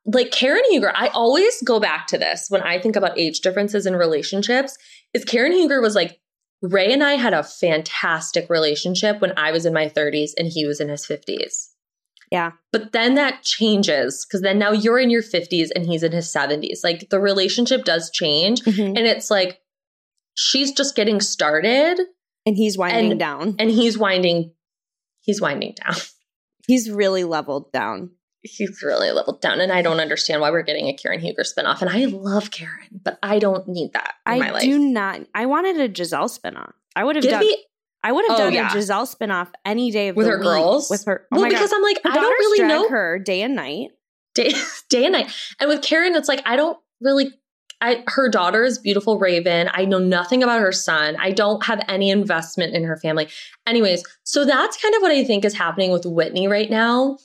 [0.06, 3.86] like Karen Huger, I always go back to this when I think about age differences
[3.86, 4.76] in relationships.
[5.14, 6.20] Is Karen Huger was like,
[6.60, 10.66] Ray and I had a fantastic relationship when I was in my 30s and he
[10.66, 11.68] was in his 50s.
[12.32, 12.52] Yeah.
[12.72, 16.26] But then that changes because then now you're in your 50s and he's in his
[16.26, 16.80] 70s.
[16.82, 18.60] Like the relationship does change.
[18.62, 18.96] Mm-hmm.
[18.96, 19.60] And it's like
[20.34, 22.00] she's just getting started.
[22.44, 23.56] And he's winding and, down.
[23.58, 24.52] And he's winding,
[25.20, 25.96] he's winding down.
[26.66, 28.10] He's really leveled down
[28.42, 29.60] he's really leveled down.
[29.60, 31.80] And I don't understand why we're getting a Karen Huger spinoff.
[31.80, 35.20] And I love Karen, but I don't need that I do not.
[35.34, 36.72] I wanted a Gizelle spinoff.
[36.94, 37.40] I would have done.
[37.40, 37.64] We,
[38.02, 38.68] I would have oh, done yeah.
[38.68, 40.90] a Gizelle spinoff any day of with the her week, girls.
[40.90, 41.76] With her, oh well, because God.
[41.76, 43.90] I'm like, her I don't really know her day and night,
[44.34, 44.52] day
[44.88, 45.32] day and night.
[45.60, 47.32] And with Karen, it's like I don't really.
[47.80, 49.70] I her daughter is beautiful Raven.
[49.72, 51.16] I know nothing about her son.
[51.20, 53.28] I don't have any investment in her family.
[53.68, 57.18] Anyways, so that's kind of what I think is happening with Whitney right now.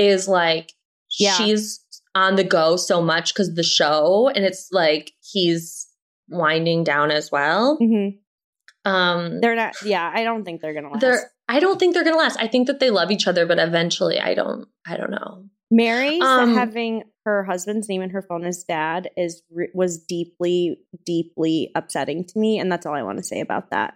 [0.00, 0.72] Is like
[1.18, 1.34] yeah.
[1.34, 1.84] she's
[2.14, 5.86] on the go so much because the show, and it's like he's
[6.28, 7.78] winding down as well.
[7.78, 8.90] Mm-hmm.
[8.90, 9.74] Um, they're not.
[9.84, 11.00] Yeah, I don't think they're gonna last.
[11.00, 11.30] They're.
[11.48, 12.38] I don't think they're gonna last.
[12.40, 14.66] I think that they love each other, but eventually, I don't.
[14.86, 15.44] I don't know.
[15.70, 19.42] Mary um, having her husband's name in her phone as dad is
[19.74, 23.94] was deeply, deeply upsetting to me, and that's all I want to say about that.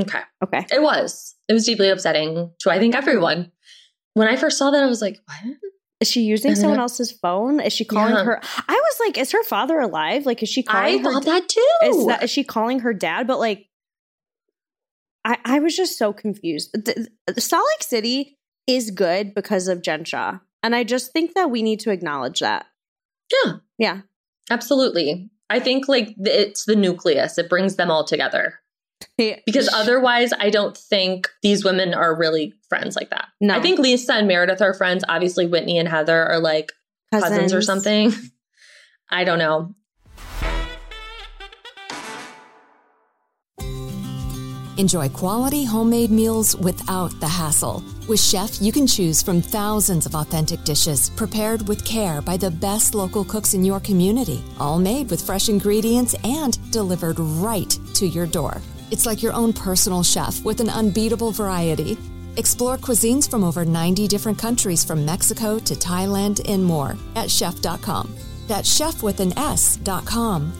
[0.00, 0.20] Okay.
[0.44, 0.66] Okay.
[0.70, 1.34] It was.
[1.48, 3.50] It was deeply upsetting to I think everyone.
[4.16, 5.56] When I first saw that, I was like, what?
[6.00, 7.60] Is she using someone else's phone?
[7.60, 8.24] Is she calling yeah.
[8.24, 8.40] her?
[8.42, 10.24] I was like, is her father alive?
[10.24, 11.00] Like, is she calling?
[11.00, 11.68] I thought that too.
[11.84, 13.26] Is that is she calling her dad?
[13.26, 13.66] But like,
[15.22, 16.70] I I was just so confused.
[16.72, 20.04] The, the Salt Lake City is good because of Jen
[20.62, 22.64] and I just think that we need to acknowledge that.
[23.44, 24.00] Yeah, yeah,
[24.50, 25.28] absolutely.
[25.50, 28.60] I think like it's the nucleus; it brings them all together
[29.16, 33.28] because otherwise I don't think these women are really friends like that.
[33.40, 33.54] No.
[33.54, 35.04] I think Lisa and Meredith are friends.
[35.08, 36.72] Obviously, Whitney and Heather are like
[37.12, 38.12] cousins, cousins or something.
[39.10, 39.74] I don't know.
[44.78, 47.82] Enjoy quality homemade meals without the hassle.
[48.08, 52.50] With Shef, you can choose from thousands of authentic dishes prepared with care by the
[52.50, 58.06] best local cooks in your community, all made with fresh ingredients and delivered right to
[58.06, 58.60] your door.
[58.90, 61.98] It's like your own personal chef with an unbeatable variety.
[62.36, 68.14] Explore cuisines from over 90 different countries from Mexico to Thailand and more at shef.com.
[68.46, 70.52] That's Shef with an S.com.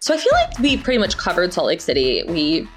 [0.00, 2.24] So I feel like we pretty much covered Salt Lake City.
[2.28, 2.68] We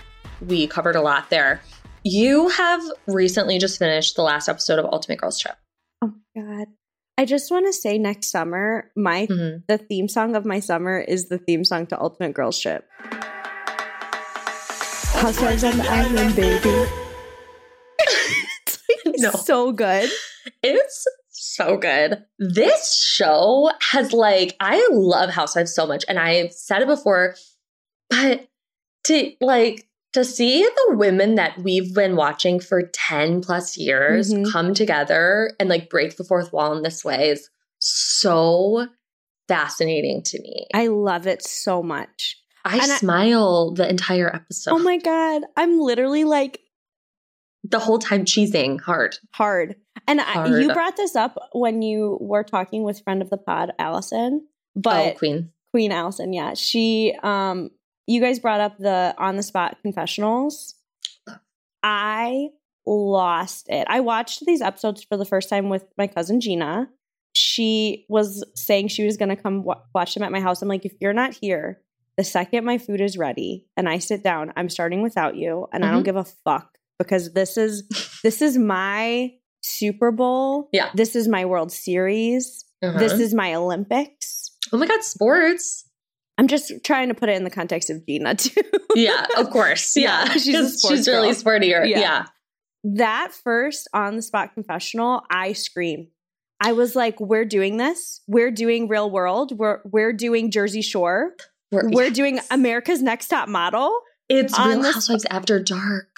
[0.48, 1.62] we covered a lot there.
[2.10, 5.58] You have recently just finished the last episode of Ultimate Girls Trip.
[6.02, 6.68] Oh my god.
[7.18, 9.58] I just want to say next summer, my mm-hmm.
[9.68, 12.88] the theme song of my summer is the theme song to Ultimate Girls Trip.
[15.16, 16.86] Housewives on the Island, baby.
[19.10, 20.10] It's so good.
[20.64, 22.24] It's so good.
[22.40, 27.36] This show has like I love Housewives so much, and I've said it before,
[28.10, 28.48] but
[29.08, 29.87] to like
[30.18, 34.52] to see the women that we've been watching for 10 plus years Mhm.
[34.52, 37.50] come together and like break the fourth wall in this way is
[37.80, 38.88] so
[39.48, 40.66] fascinating to me.
[40.74, 42.38] I, I love it so much.
[42.66, 44.72] and I- smile the entire episode.
[44.72, 46.60] Oh my god, I'm literally like
[47.64, 49.18] the whole time cheesing hard.
[49.34, 49.76] hard.
[50.08, 53.72] And I, you brought this up when you were talking with friend of the pod,
[53.80, 54.48] Allison.
[54.76, 55.52] But oh, Queen.
[55.72, 56.56] Queen Allison, yeah.
[56.56, 57.70] She um
[58.08, 60.74] you guys brought up the on the spot confessionals.
[61.84, 62.50] I
[62.86, 63.86] lost it.
[63.90, 66.90] I watched these episodes for the first time with my cousin Gina.
[67.36, 70.62] She was saying she was going to come wa- watch them at my house.
[70.62, 71.82] I'm like, if you're not here,
[72.18, 75.86] the second my food is ready and I sit down, I'm starting without you, and
[75.86, 76.06] I don't Mhm.
[76.06, 77.84] give a fuck because this is
[78.24, 80.70] this is my Super Bowl.
[80.72, 80.90] Yeah.
[80.96, 82.64] This is my World Series.
[82.82, 83.22] This Uh-huh.
[83.22, 84.46] is my Olympics.
[84.74, 85.86] oh my God, sports.
[86.38, 88.62] I'm just trying to put it in the context of Gina too.
[88.96, 89.94] Yeah, of course.
[89.98, 90.32] Yeah, Yeah.
[90.34, 91.88] she's a 'Cause sports she's really sportier.
[91.90, 92.00] Yeah.
[92.00, 92.26] Yeah.
[92.84, 96.08] that first on the spot confessional, I screamed.
[96.60, 98.22] I was like, "We're doing this.
[98.28, 99.58] We're doing Real World.
[99.58, 101.34] We're we're doing Jersey Shore.
[101.72, 102.16] We're, We're yes.
[102.16, 106.10] doing America's Next Top Model." It's on Real Housewives After Dark.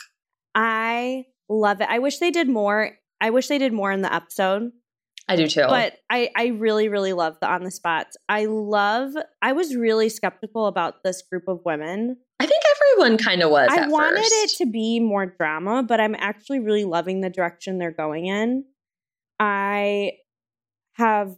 [0.56, 1.88] I love it.
[1.90, 2.92] I wish they did more.
[3.22, 4.72] I wish they did more in the episode.
[5.30, 5.66] I do too.
[5.68, 8.18] But I, I really, really love the on the spots.
[8.28, 9.14] I love.
[9.42, 12.18] I was really skeptical about this group of women.
[12.40, 12.64] I think
[12.98, 13.70] everyone kind of was.
[13.72, 14.32] I wanted first.
[14.34, 18.66] it to be more drama, but I'm actually really loving the direction they're going in.
[19.40, 20.14] I
[20.94, 21.36] have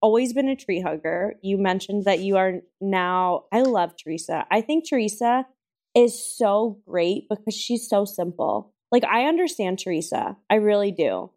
[0.00, 1.34] always been a tree hugger.
[1.42, 3.44] You mentioned that you are now.
[3.52, 4.46] I love Teresa.
[4.50, 5.46] I think Teresa
[5.94, 8.72] is so great because she's so simple.
[8.90, 10.36] Like, I understand Teresa.
[10.48, 11.30] I really do.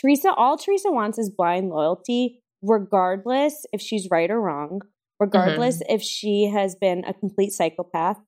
[0.00, 4.80] Teresa, all Teresa wants is blind loyalty, regardless if she's right or wrong,
[5.20, 8.18] regardless if she has been a complete psychopath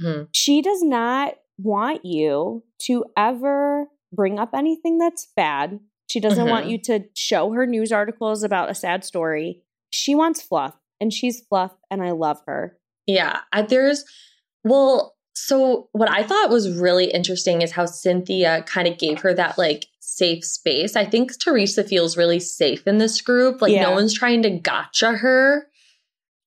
[0.00, 0.28] Mhm.
[0.32, 5.78] she does not want you to ever bring up anything that's bad.
[6.10, 6.70] She doesn't want Mhm.
[6.70, 9.62] you to show her news articles about a sad story.
[9.90, 12.78] She wants fluff, and she's fluff, and I love her.
[13.06, 13.40] Yeah.
[13.68, 14.04] There's,
[14.64, 19.34] well, so what I thought was really interesting is how Cynthia kind of gave her
[19.34, 20.96] that like safe space.
[20.96, 23.62] I think Teresa feels really safe in this group.
[23.62, 23.82] Like Yeah.
[23.82, 25.66] no one's trying to gotcha her.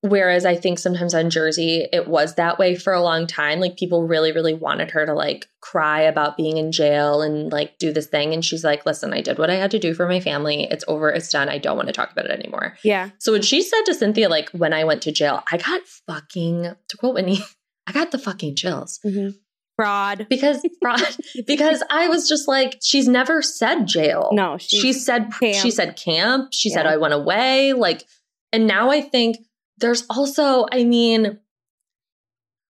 [0.01, 3.61] Whereas I think sometimes on Jersey, it was that way for a long time.
[3.61, 7.77] Like people really, really wanted her to like cry about being in jail and like
[7.77, 8.33] do this thing.
[8.33, 10.67] And she's like, listen, I did what I had to do for my family.
[10.69, 11.09] It's over.
[11.09, 11.47] It's done.
[11.47, 12.75] I don't want to talk about it anymore.
[12.83, 13.11] Yeah.
[13.17, 16.63] So when she said to Cynthia, like, when I went to jail, I got fucking,
[16.63, 17.39] to quote Whitney,
[17.87, 18.99] I got the fucking chills.
[19.05, 19.37] Mm-hmm.
[19.75, 20.27] Fraud.
[20.29, 21.01] Because, broad
[21.47, 24.29] because I was just like, she's never said jail.
[24.33, 26.49] No, she's she said, she said camp.
[26.53, 27.73] She said, I went away.
[27.73, 28.03] Like,
[28.51, 29.37] and now I think
[29.77, 31.39] there's also, I mean,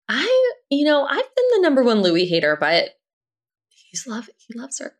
[0.08, 2.90] I, you know, I've been the number one Louis hater, but
[3.68, 4.94] he's love, he loves her.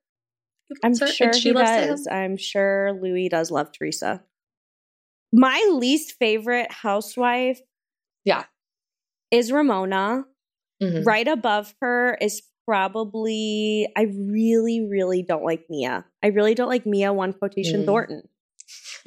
[0.68, 2.06] He I'm loves her, sure she he loves does.
[2.06, 2.12] him.
[2.12, 4.22] I'm sure Louis does love Teresa.
[5.32, 7.60] My least favorite housewife
[8.24, 8.44] Yeah.
[9.30, 10.24] is Ramona.
[10.82, 11.06] Mhm.
[11.06, 16.04] Right above her is probably I really, really don't like Mia.
[16.22, 17.86] I really don't like Mia one quotation Mm.
[17.86, 18.28] Thornton.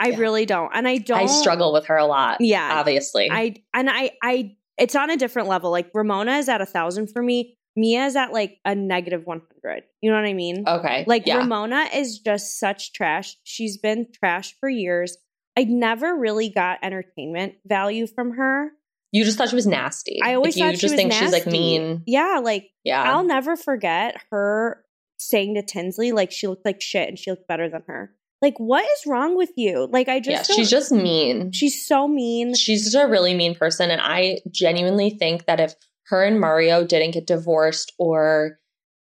[0.00, 0.18] I Yeah.
[0.18, 0.70] really don't.
[0.74, 2.40] And I don't I struggle with her a lot.
[2.40, 2.70] Yeah.
[2.80, 3.28] Obviously.
[3.30, 5.70] I and I I it's on a different level.
[5.70, 7.56] Like Ramona is at a thousand for me.
[7.76, 9.84] Mia is at like a negative one hundred.
[10.00, 10.64] You know what I mean?
[10.66, 11.04] okay.
[11.06, 11.38] Like yeah.
[11.38, 13.36] Ramona is just such trash.
[13.44, 15.16] She's been trash for years.
[15.56, 18.72] I never really got entertainment value from her.
[19.12, 20.18] You just thought she was nasty.
[20.22, 22.02] I always like, thought you just think she's like mean.
[22.06, 23.02] Yeah, like Yeah.
[23.02, 24.84] I'll never forget her
[25.18, 28.12] saying to Tinsley like she looked like shit and she looked better than her.
[28.40, 29.86] Like what is wrong with you?
[29.90, 31.52] Like I just yeah, she's just mean.
[31.52, 32.54] she's so mean.
[32.54, 33.90] She's just a really mean person.
[33.90, 35.74] And I genuinely think that if
[36.06, 38.58] her and Mario didn't get divorced or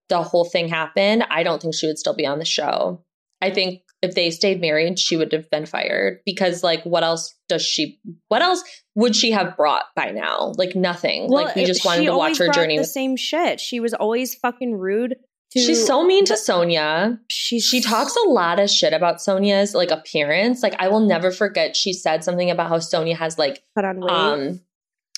[0.08, 3.04] the whole thing happened, I don't think she would still be on the show.
[3.40, 7.34] I think if they stayed married, she would have been fired because, like, what else
[7.48, 8.62] does she, what else
[8.96, 10.52] would she have brought by now?
[10.56, 11.30] Like, nothing.
[11.30, 12.76] like, we just wanted she to watch her journey.
[12.76, 13.60] The With, same shit.
[13.60, 15.14] She was always fucking rude.
[15.52, 17.18] To, she's so mean to Sonja.
[17.28, 20.62] She's She talks a lot of shit about Sonja's like appearance.
[20.62, 24.00] Like I will never forget she said something about how Sonja has like put on
[24.00, 24.10] weight.
[24.10, 24.60] um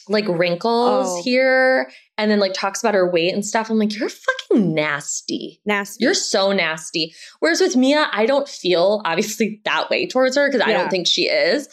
[0.09, 1.23] like wrinkles Oh.
[1.23, 3.71] here and then like talks about her weight and stuff.
[3.71, 5.61] I'm like, you're fucking nasty.
[5.65, 6.03] nasty.
[6.05, 7.15] You're so nasty.
[7.41, 11.07] Whereas with Mia, I don't feel obviously that way towards her because I don't think
[11.07, 11.69] she is.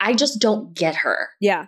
[0.00, 1.28] I just don't get her.
[1.40, 1.66] yeah.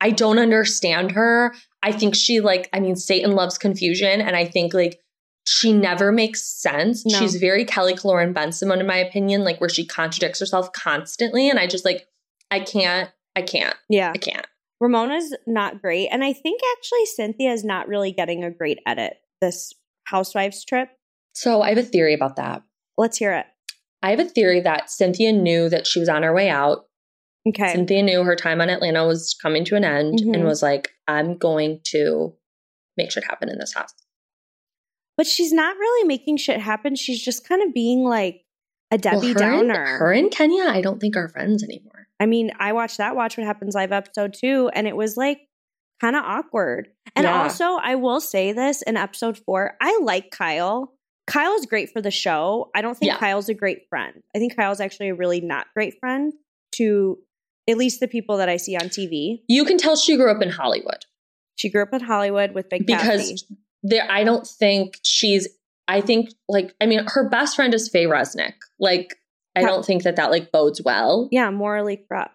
[0.00, 1.54] I don't understand her.
[1.82, 4.20] I think she like, I mean, Satan loves confusion.
[4.20, 5.00] And I think like
[5.46, 7.06] she never makes sense.
[7.06, 7.18] No.
[7.18, 11.48] She's very Kelly Killoren Benson, in my opinion, like where she contradicts herself constantly.
[11.48, 12.06] And I just like,
[12.50, 14.12] I can't, I can't, Yeah.
[14.14, 14.46] I can't.
[14.84, 16.08] Ramona's not great.
[16.08, 19.72] And I think actually Cynthia is not really getting a great edit this
[20.04, 20.90] Housewives trip.
[21.32, 22.62] So I have a theory about that.
[22.98, 23.46] Let's hear it.
[24.02, 26.84] I have a theory that Cynthia knew that she was on her way out.
[27.48, 27.72] Okay.
[27.72, 30.34] Cynthia knew her time on Atlanta was coming to an end Mhm.
[30.34, 32.34] and was like, I'm going to
[32.96, 33.92] make shit happen in this house.
[35.16, 36.94] But she's not really making shit happen.
[36.96, 38.43] She's just kind of being like
[38.94, 39.86] a Debbie Well, her and- Downer.
[39.98, 42.06] her and Kenya, I don't think are friends anymore.
[42.20, 45.40] I mean, I watched that Watch What Happens live episode too, and it was like
[46.00, 46.88] kind of awkward.
[47.16, 47.42] And Yeah.
[47.42, 50.92] also, I will say this in episode four, I like Kyle.
[51.26, 52.70] Kyle's great for the show.
[52.74, 53.18] I don't think Yeah.
[53.18, 54.22] Kyle's a great friend.
[54.34, 56.32] I think Kyle's actually a really not great friend
[56.76, 57.18] to
[57.68, 59.42] at least the people that I see on TV.
[59.48, 61.06] You can tell she grew up in Hollywood
[61.56, 63.46] She grew up in Hollywood with Big because Cassie.
[63.82, 65.48] there I don't think she's
[65.88, 68.54] I think like I mean her best friend is Faye Resnick.
[68.80, 69.16] Like
[69.56, 69.66] I Yeah.
[69.68, 71.28] don't think that that like bodes well.
[71.30, 72.34] Yeah, morally corrupt.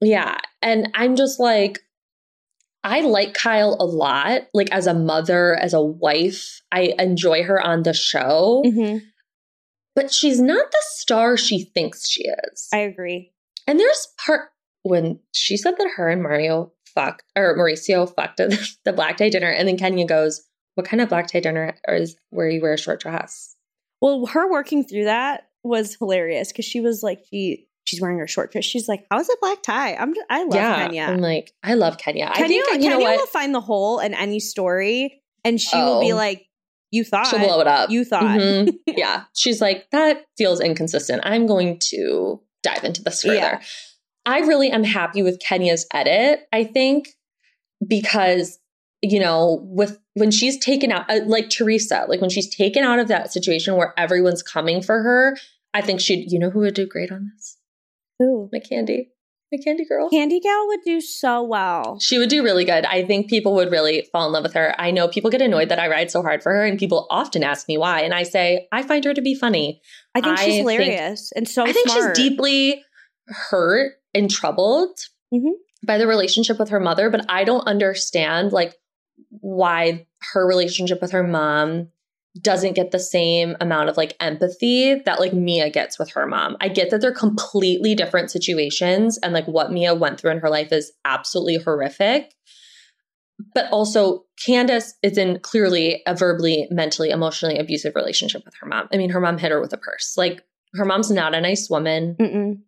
[0.00, 0.38] Yeah.
[0.62, 1.80] And I'm just like,
[2.82, 4.42] I like Kyle a lot.
[4.54, 9.00] Like as a mother, as a wife, I enjoy her on the show, Mhm.
[9.94, 12.68] but she's not the star she thinks she is.
[12.72, 13.32] I agree.
[13.66, 14.50] and there's part
[14.82, 18.50] when she said that her and Mario fucked or Mauricio fucked at
[18.84, 20.42] the black tie dinner, and then Kenya goes,
[20.74, 23.54] What kind of black tie dinner is where you wear a short dress?
[24.00, 28.26] Well, her working through that was hilarious because she was like, she she's wearing her
[28.26, 28.64] short dress.
[28.64, 31.02] She's like, "How's a black tie?" I'm just, I love Kenya.
[31.02, 32.26] I'm like, I love Kenya.
[32.30, 35.76] I Kenya, think you know Kenya will find the hole in any story, and she
[35.76, 36.16] will be Oh.
[36.16, 36.46] like,
[36.90, 37.90] "You thought She'll blow it up.
[37.90, 38.72] You thought." Mhm.
[38.86, 39.24] yeah.
[39.34, 41.22] She's like, that feels inconsistent.
[41.24, 43.34] I'm going to dive into this further.
[43.36, 43.60] Yeah.
[44.26, 47.08] I really am happy with Kenya's edit, I think,
[47.86, 48.58] because,
[49.02, 52.98] you know, with when she's taken out, uh, like Teresa, like when she's taken out
[52.98, 55.36] of that situation where everyone's coming for her,
[55.72, 57.56] I think she'd, you know, who would do great on this?
[58.22, 58.48] Ooh.
[58.52, 59.10] My Candy.
[59.52, 60.08] My Candy girl.
[60.08, 61.98] Candy Gal would do so well.
[62.00, 62.84] She would do really good.
[62.86, 64.74] I think people would really fall in love with her.
[64.80, 67.42] I know people get annoyed that I ride so hard for her, and people often
[67.44, 68.00] ask me why.
[68.00, 69.80] And I say, I find her to be funny.
[70.14, 72.16] I think I she's think- hilarious and so I think smart.
[72.16, 72.84] she's deeply
[73.28, 74.98] hurt and troubled
[75.32, 75.52] Mhm.
[75.84, 78.74] by the relationship with her mother, but I don't understand like
[79.28, 81.88] why her relationship with her mom
[82.40, 86.56] doesn't get the same amount of like empathy that like Mia gets with her mom.
[86.60, 90.50] I get that they're completely different situations and like what Mia went through in her
[90.50, 92.32] life is absolutely horrific.
[93.54, 98.88] But also Candiace is in clearly a verbally, mentally, emotionally abusive relationship with her mom.
[98.92, 100.14] I mean, her mom hit her with a purse.
[100.16, 100.42] Like
[100.74, 102.16] her mom's not a nice woman.
[102.20, 102.58] Mm-mm.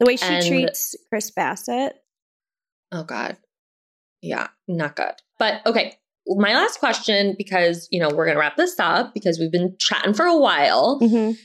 [0.00, 1.94] The way she And- treats Chris Bassett.
[2.90, 3.36] Oh God.
[4.22, 5.12] Yeah, not good.
[5.38, 5.98] But okay.
[6.26, 10.14] My last question, because you know, we're gonna wrap this up because we've been chatting
[10.14, 11.36] for a while, Mhm.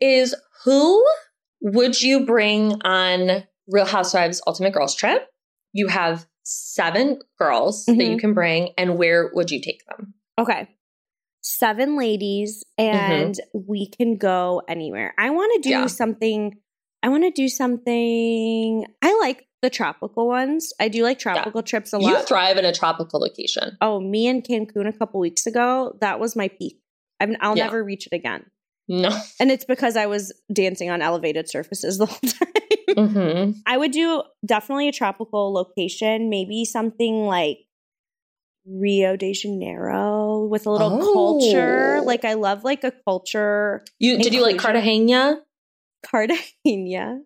[0.00, 1.04] is who
[1.60, 5.28] would you bring on Real Housewives Ultimate Girls Trip?
[5.72, 8.10] You have seven girls that Mhm.
[8.10, 10.14] you can bring, and where would you take them?
[10.38, 10.68] Okay.
[11.42, 12.96] Seven ladies, Mm-hmm.
[13.12, 15.14] and we can go anywhere.
[15.18, 15.86] I want to do Yeah.
[15.86, 16.56] something.
[17.02, 18.84] I want to do something.
[19.02, 20.72] I like the tropical ones.
[20.78, 22.08] I do like tropical trips a lot.
[22.08, 23.76] You thrive in a tropical location.
[23.80, 26.80] oh, me in Cancun a couple weeks ago, that was my peak.
[27.20, 27.64] I'm, I'll Yeah.
[27.64, 28.44] never reach it again.
[28.88, 29.10] No.
[29.40, 33.10] And it's because I was dancing on elevated surfaces the whole time.
[33.10, 37.58] hmm I would do definitely a tropical location, maybe something like
[38.68, 41.12] Rio de Janeiro with a little Oh.
[41.12, 42.00] culture.
[42.04, 43.84] Like I love like a culture.
[43.98, 45.40] You did you like Cartagena?
[46.04, 47.20] Cartagena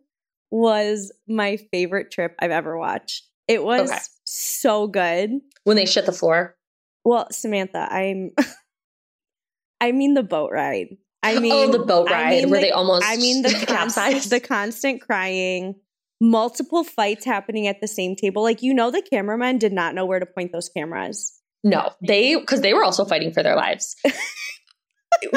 [0.50, 3.26] was my favorite trip I've ever watched.
[3.48, 4.00] It was Okay.
[4.24, 5.30] so good.
[5.64, 6.56] When they shit the floor?
[7.04, 8.30] Well, Samantha, I'm
[9.80, 10.96] I mean the boat ride.
[11.22, 13.42] I oh, mean oh, the boat I ride mean where the- they almost I mean
[13.42, 13.94] the capsized.
[13.96, 15.74] constant, the constant crying,
[16.20, 18.42] multiple fights happening at the same table.
[18.42, 21.36] Like you know, the cameraman did not know where to point those cameras.
[21.62, 23.94] No, they because they were also fighting for their lives.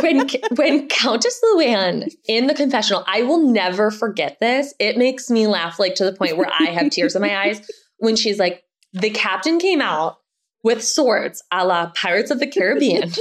[0.01, 4.74] when when Countess Luann in the confessional, I will never forget this.
[4.80, 7.69] It makes me laugh like to the point where I have tears in my eyes
[7.97, 8.63] when she's like,
[8.93, 10.17] "The captain came out
[10.63, 13.11] with swords, a la Pirates of the Caribbean."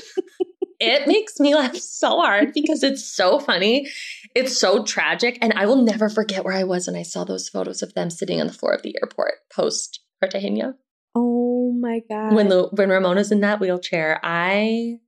[0.81, 3.89] it makes me laugh so hard because it's so funny.
[4.35, 7.49] It's so tragic, and I will never forget where I was when I saw those
[7.49, 10.77] photos of them sitting on the floor of the airport post Cartagena
[11.15, 12.35] Oh my god!
[12.35, 14.99] when the when Ramona's in that wheelchair, I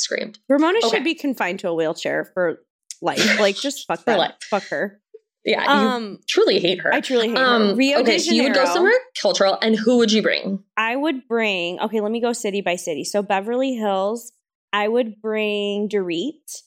[0.00, 0.38] screamed.
[0.48, 0.88] Ramona Okay.
[0.96, 2.60] should be confined to a wheelchair for
[3.02, 3.20] life.
[3.40, 4.18] Like just fuck that.
[4.18, 4.34] life.
[4.48, 5.00] Fuck her.
[5.44, 6.92] Yeah, Um, truly hate her.
[6.92, 7.44] I truly hate her.
[7.44, 8.92] um, Rio okay, de so you would go somewhere
[9.22, 10.62] cultural, and who would you bring?
[10.76, 11.80] I would bring.
[11.80, 13.04] Okay, let me go city by city.
[13.04, 14.32] So Beverly Hills.
[14.72, 16.62] I would bring Dorit,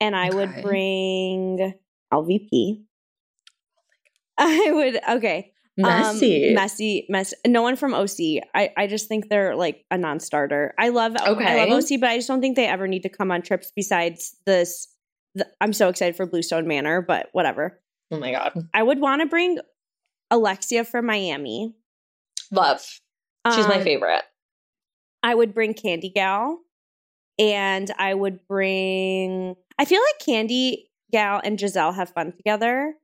[0.00, 1.72] and I would bring
[2.12, 2.82] LVP.
[4.36, 5.52] I would okay.
[5.78, 6.48] Messy.
[6.48, 7.32] Um, messy, mess.
[7.46, 8.42] No one from OC.
[8.54, 10.74] I, I just think they're like a non-starter.
[10.78, 11.62] I love, okay.
[11.62, 13.72] I love OC, but I just don't think they ever need to come on trips.
[13.76, 14.88] Besides this,
[15.36, 17.80] the, I'm so excited for Bluestone Manor, but whatever.
[18.10, 18.52] oh my god.
[18.74, 19.58] I would want to bring
[20.30, 21.74] Alexia from Miami.
[22.50, 22.80] Love.
[23.54, 24.22] She's my Um, favorite.
[25.22, 26.58] I would bring Candy Gal,
[27.38, 29.54] and I would bring.
[29.78, 32.94] I feel like Candy Gal and Gizelle have fun together.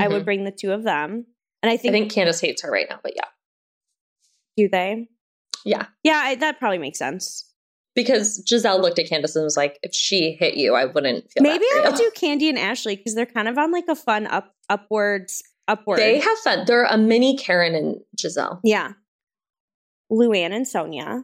[0.00, 0.24] I would Mhm.
[0.24, 1.26] bring the two of them,
[1.64, 3.24] and I I think, think Candiace hates her right now, but yeah.
[4.58, 5.08] do they?
[5.64, 5.86] Yeah.
[6.02, 7.50] Yeah, I, that probably makes sense.
[7.94, 11.42] Because Gizelle looked at Candiace and was like, if she hit you, I wouldn't feel
[11.42, 14.26] Maybe I would do Candy and Ashley because they're kind of on like a fun
[14.26, 16.00] up upwards upward.
[16.00, 16.64] They have fun.
[16.66, 18.60] They're a mini Karen and Gizelle.
[18.62, 18.92] yeah,
[20.12, 21.22] Luann and Sonja,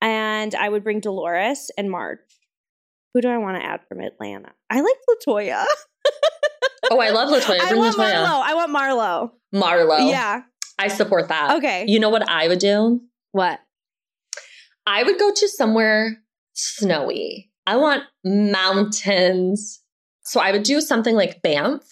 [0.00, 2.18] and I would bring Dolores and Marge.
[3.14, 4.52] Who do I want to add from Atlanta?
[4.68, 5.64] I like Latoya.
[6.90, 7.60] Oh, I love Latoya.
[7.60, 8.24] I Bring want Latoya.
[8.24, 8.42] Marlo.
[8.42, 9.30] I want Marlo.
[9.54, 10.10] Marlo.
[10.10, 10.42] Yeah.
[10.78, 11.56] I support that.
[11.58, 11.84] Okay.
[11.86, 13.00] You know what I would do?
[13.32, 13.60] What?
[14.86, 16.22] I would go to somewhere
[16.54, 17.50] snowy.
[17.66, 19.82] I want mountains.
[20.24, 21.82] So I would do something like Banff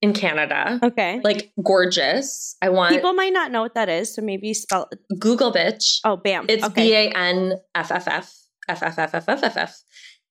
[0.00, 0.78] in Canada.
[0.82, 1.20] Okay.
[1.24, 2.56] Like gorgeous.
[2.62, 5.00] I want People might not know what that is, so maybe spell it.
[5.18, 5.98] Google bitch.
[6.04, 6.46] Oh, bam.
[6.48, 6.66] It's.
[6.68, 8.32] B A N F F F
[8.68, 9.82] F F F F F F F.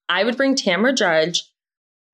[0.08, 1.44] I would bring Tamra Judge,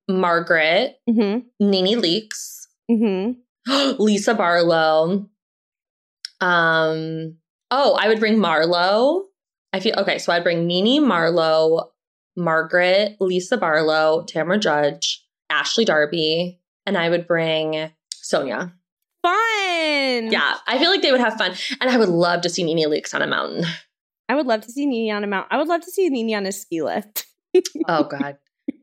[0.09, 1.47] Margaret, Mm-hmm.
[1.69, 3.95] Nene Leakes, Mm-hmm.
[4.03, 5.29] Lisa Barlow.
[6.41, 7.37] Um.
[7.71, 9.23] Oh, I would bring Marlo.
[9.73, 10.17] I feel okay.
[10.19, 11.87] So I'd bring Nene Marlo,
[12.37, 18.71] Margaret, Lisa Barlow, Tamra Judge, Ashley Darby, and I would bring Sonja.
[19.23, 20.31] Fun.
[20.31, 22.87] Yeah, I feel like they would have fun, and I would love to see Nene
[22.89, 23.65] Leakes on a mountain.
[24.29, 25.47] I would love to see Nene on a mount.
[25.51, 27.25] I would love to see Nene on a ski lift.
[27.87, 28.37] Oh God.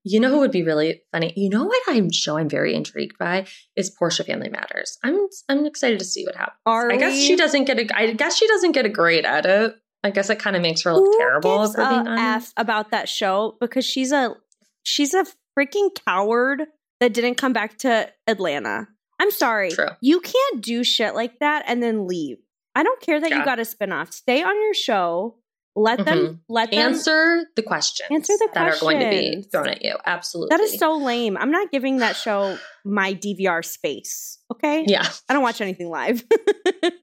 [0.05, 1.33] You know who would be really funny?
[1.37, 3.47] You know what I'm show I'm very intrigued by
[3.77, 4.99] is Porsha Family Matters.
[5.05, 6.59] I'm I'm excited to see what happens.
[6.67, 7.27] Are I guess we?
[7.27, 9.77] she doesn't get a I guess she doesn't get a great edit.
[10.05, 12.19] I guess it kind of makes her look Who terrible gives if we're being.
[12.19, 14.35] F about that show because she's a
[14.83, 15.25] she's a
[15.57, 16.65] freaking coward
[17.01, 18.89] that didn't come back to Atlanta.
[19.21, 19.71] I'm sorry.
[19.71, 19.91] True.
[20.01, 22.39] You can't do shit like that and then leave.
[22.75, 24.13] I don't care that you got a spinoff.
[24.13, 25.37] Stay on your show.
[25.75, 26.35] Let them mm-hmm.
[26.49, 29.97] let them Answer the questions Answer the that are going to be thrown at you.
[30.05, 30.55] Absolutely.
[30.55, 31.37] That is so lame.
[31.39, 34.39] I'm not giving that show my DVR space.
[34.51, 34.85] Okay?
[34.87, 35.09] Yeah.
[35.29, 36.25] I don't watch anything live.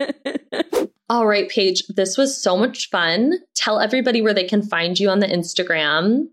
[1.09, 1.83] All right, Paige.
[1.87, 3.33] This was so much fun.
[3.55, 6.27] Tell everybody where they can find you on the Instagram.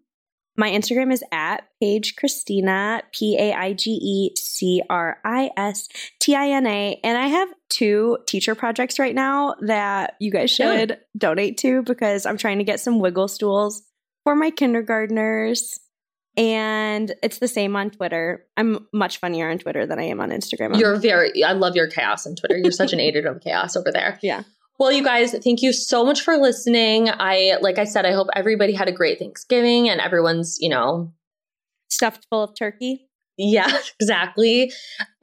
[0.56, 5.88] My Instagram is at Paige Cristina, P A I G E C R I S
[6.20, 6.98] T I N A.
[7.04, 10.76] And I have two teacher projects right now that you guys Yeah.
[10.78, 13.82] should donate to because I'm trying to get some wiggle stools
[14.24, 15.78] for my kindergartners.
[16.38, 18.46] And it's the same on Twitter.
[18.58, 20.78] I'm much funnier on Twitter than I am on Instagram.
[20.78, 22.58] You're very, I love your chaos on Twitter.
[22.58, 24.18] You're such an agent of chaos over there.
[24.22, 24.42] Yeah.
[24.78, 27.08] Well, you guys, thank you so much for listening.
[27.10, 31.12] I, like I said, I hope everybody had a great Thanksgiving and everyone's, you know,
[31.88, 33.08] stuffed full of turkey.
[33.38, 34.70] yeah, exactly.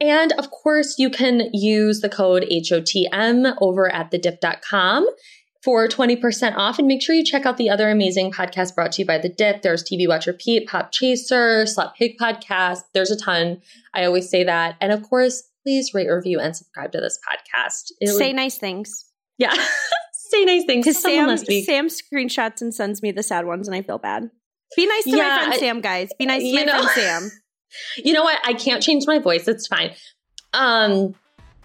[0.00, 5.06] And of course, you can use the code HOTM over at thedip.com
[5.62, 6.78] for 20% off.
[6.78, 9.28] And make sure you check out the other amazing podcasts brought to you by The
[9.30, 9.62] Dip.
[9.62, 12.80] There's TV Watch Repeat, Pop Chaser, Slap Pig Podcast.
[12.92, 13.62] There's a ton.
[13.94, 14.76] I always say that.
[14.80, 17.92] And of course, please rate, review, and subscribe to this podcast.
[18.00, 19.06] It would- Say nice things.
[19.38, 19.54] Yeah.
[20.12, 20.84] Say nice things.
[20.86, 21.36] Because Sam.
[21.36, 24.30] Sam screenshots and sends me the sad ones, and I feel bad.
[24.76, 26.10] Be nice to Yeah, my friend I- Sam, guys.
[26.18, 27.30] Be nice to my know- friend Sam.
[28.04, 28.40] You know what?
[28.44, 29.46] I can't change my voice.
[29.48, 29.92] It's fine.
[30.52, 31.14] Um,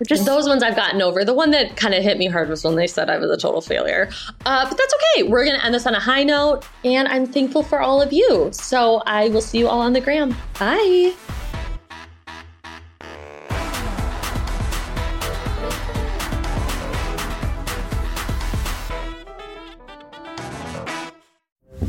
[0.07, 1.24] just those ones I've gotten over.
[1.26, 3.38] The one that kind of hit me hard was when they said I was a
[3.38, 4.09] total failure.
[4.45, 5.24] Uh, but that's okay.
[5.24, 8.11] We're going to end this on a high note, and I'm thankful for all of
[8.13, 8.49] you.
[8.51, 10.36] So I will see you all on the gram.
[10.59, 11.13] Bye.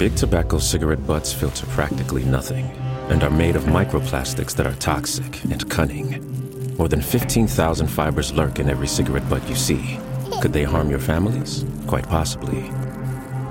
[0.01, 2.64] Big tobacco cigarette butts filter practically nothing
[3.11, 6.74] and are made of microplastics that are toxic and cunning.
[6.78, 10.01] More than 15,000 fibers lurk in every cigarette butt you see.
[10.40, 11.66] Could they harm your families?
[11.86, 12.62] Quite possibly.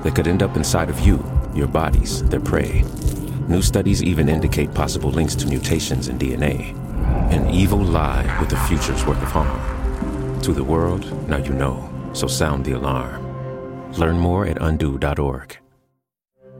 [0.01, 1.23] They could end up inside of you,
[1.53, 2.83] your bodies, their prey.
[3.47, 6.75] New studies even indicate possible links to mutations in DNA.
[7.31, 10.41] An evil lie with the future's worth of harm.
[10.41, 13.93] To the world, now you know, so sound the alarm.
[13.99, 15.59] Learn more at undo.org.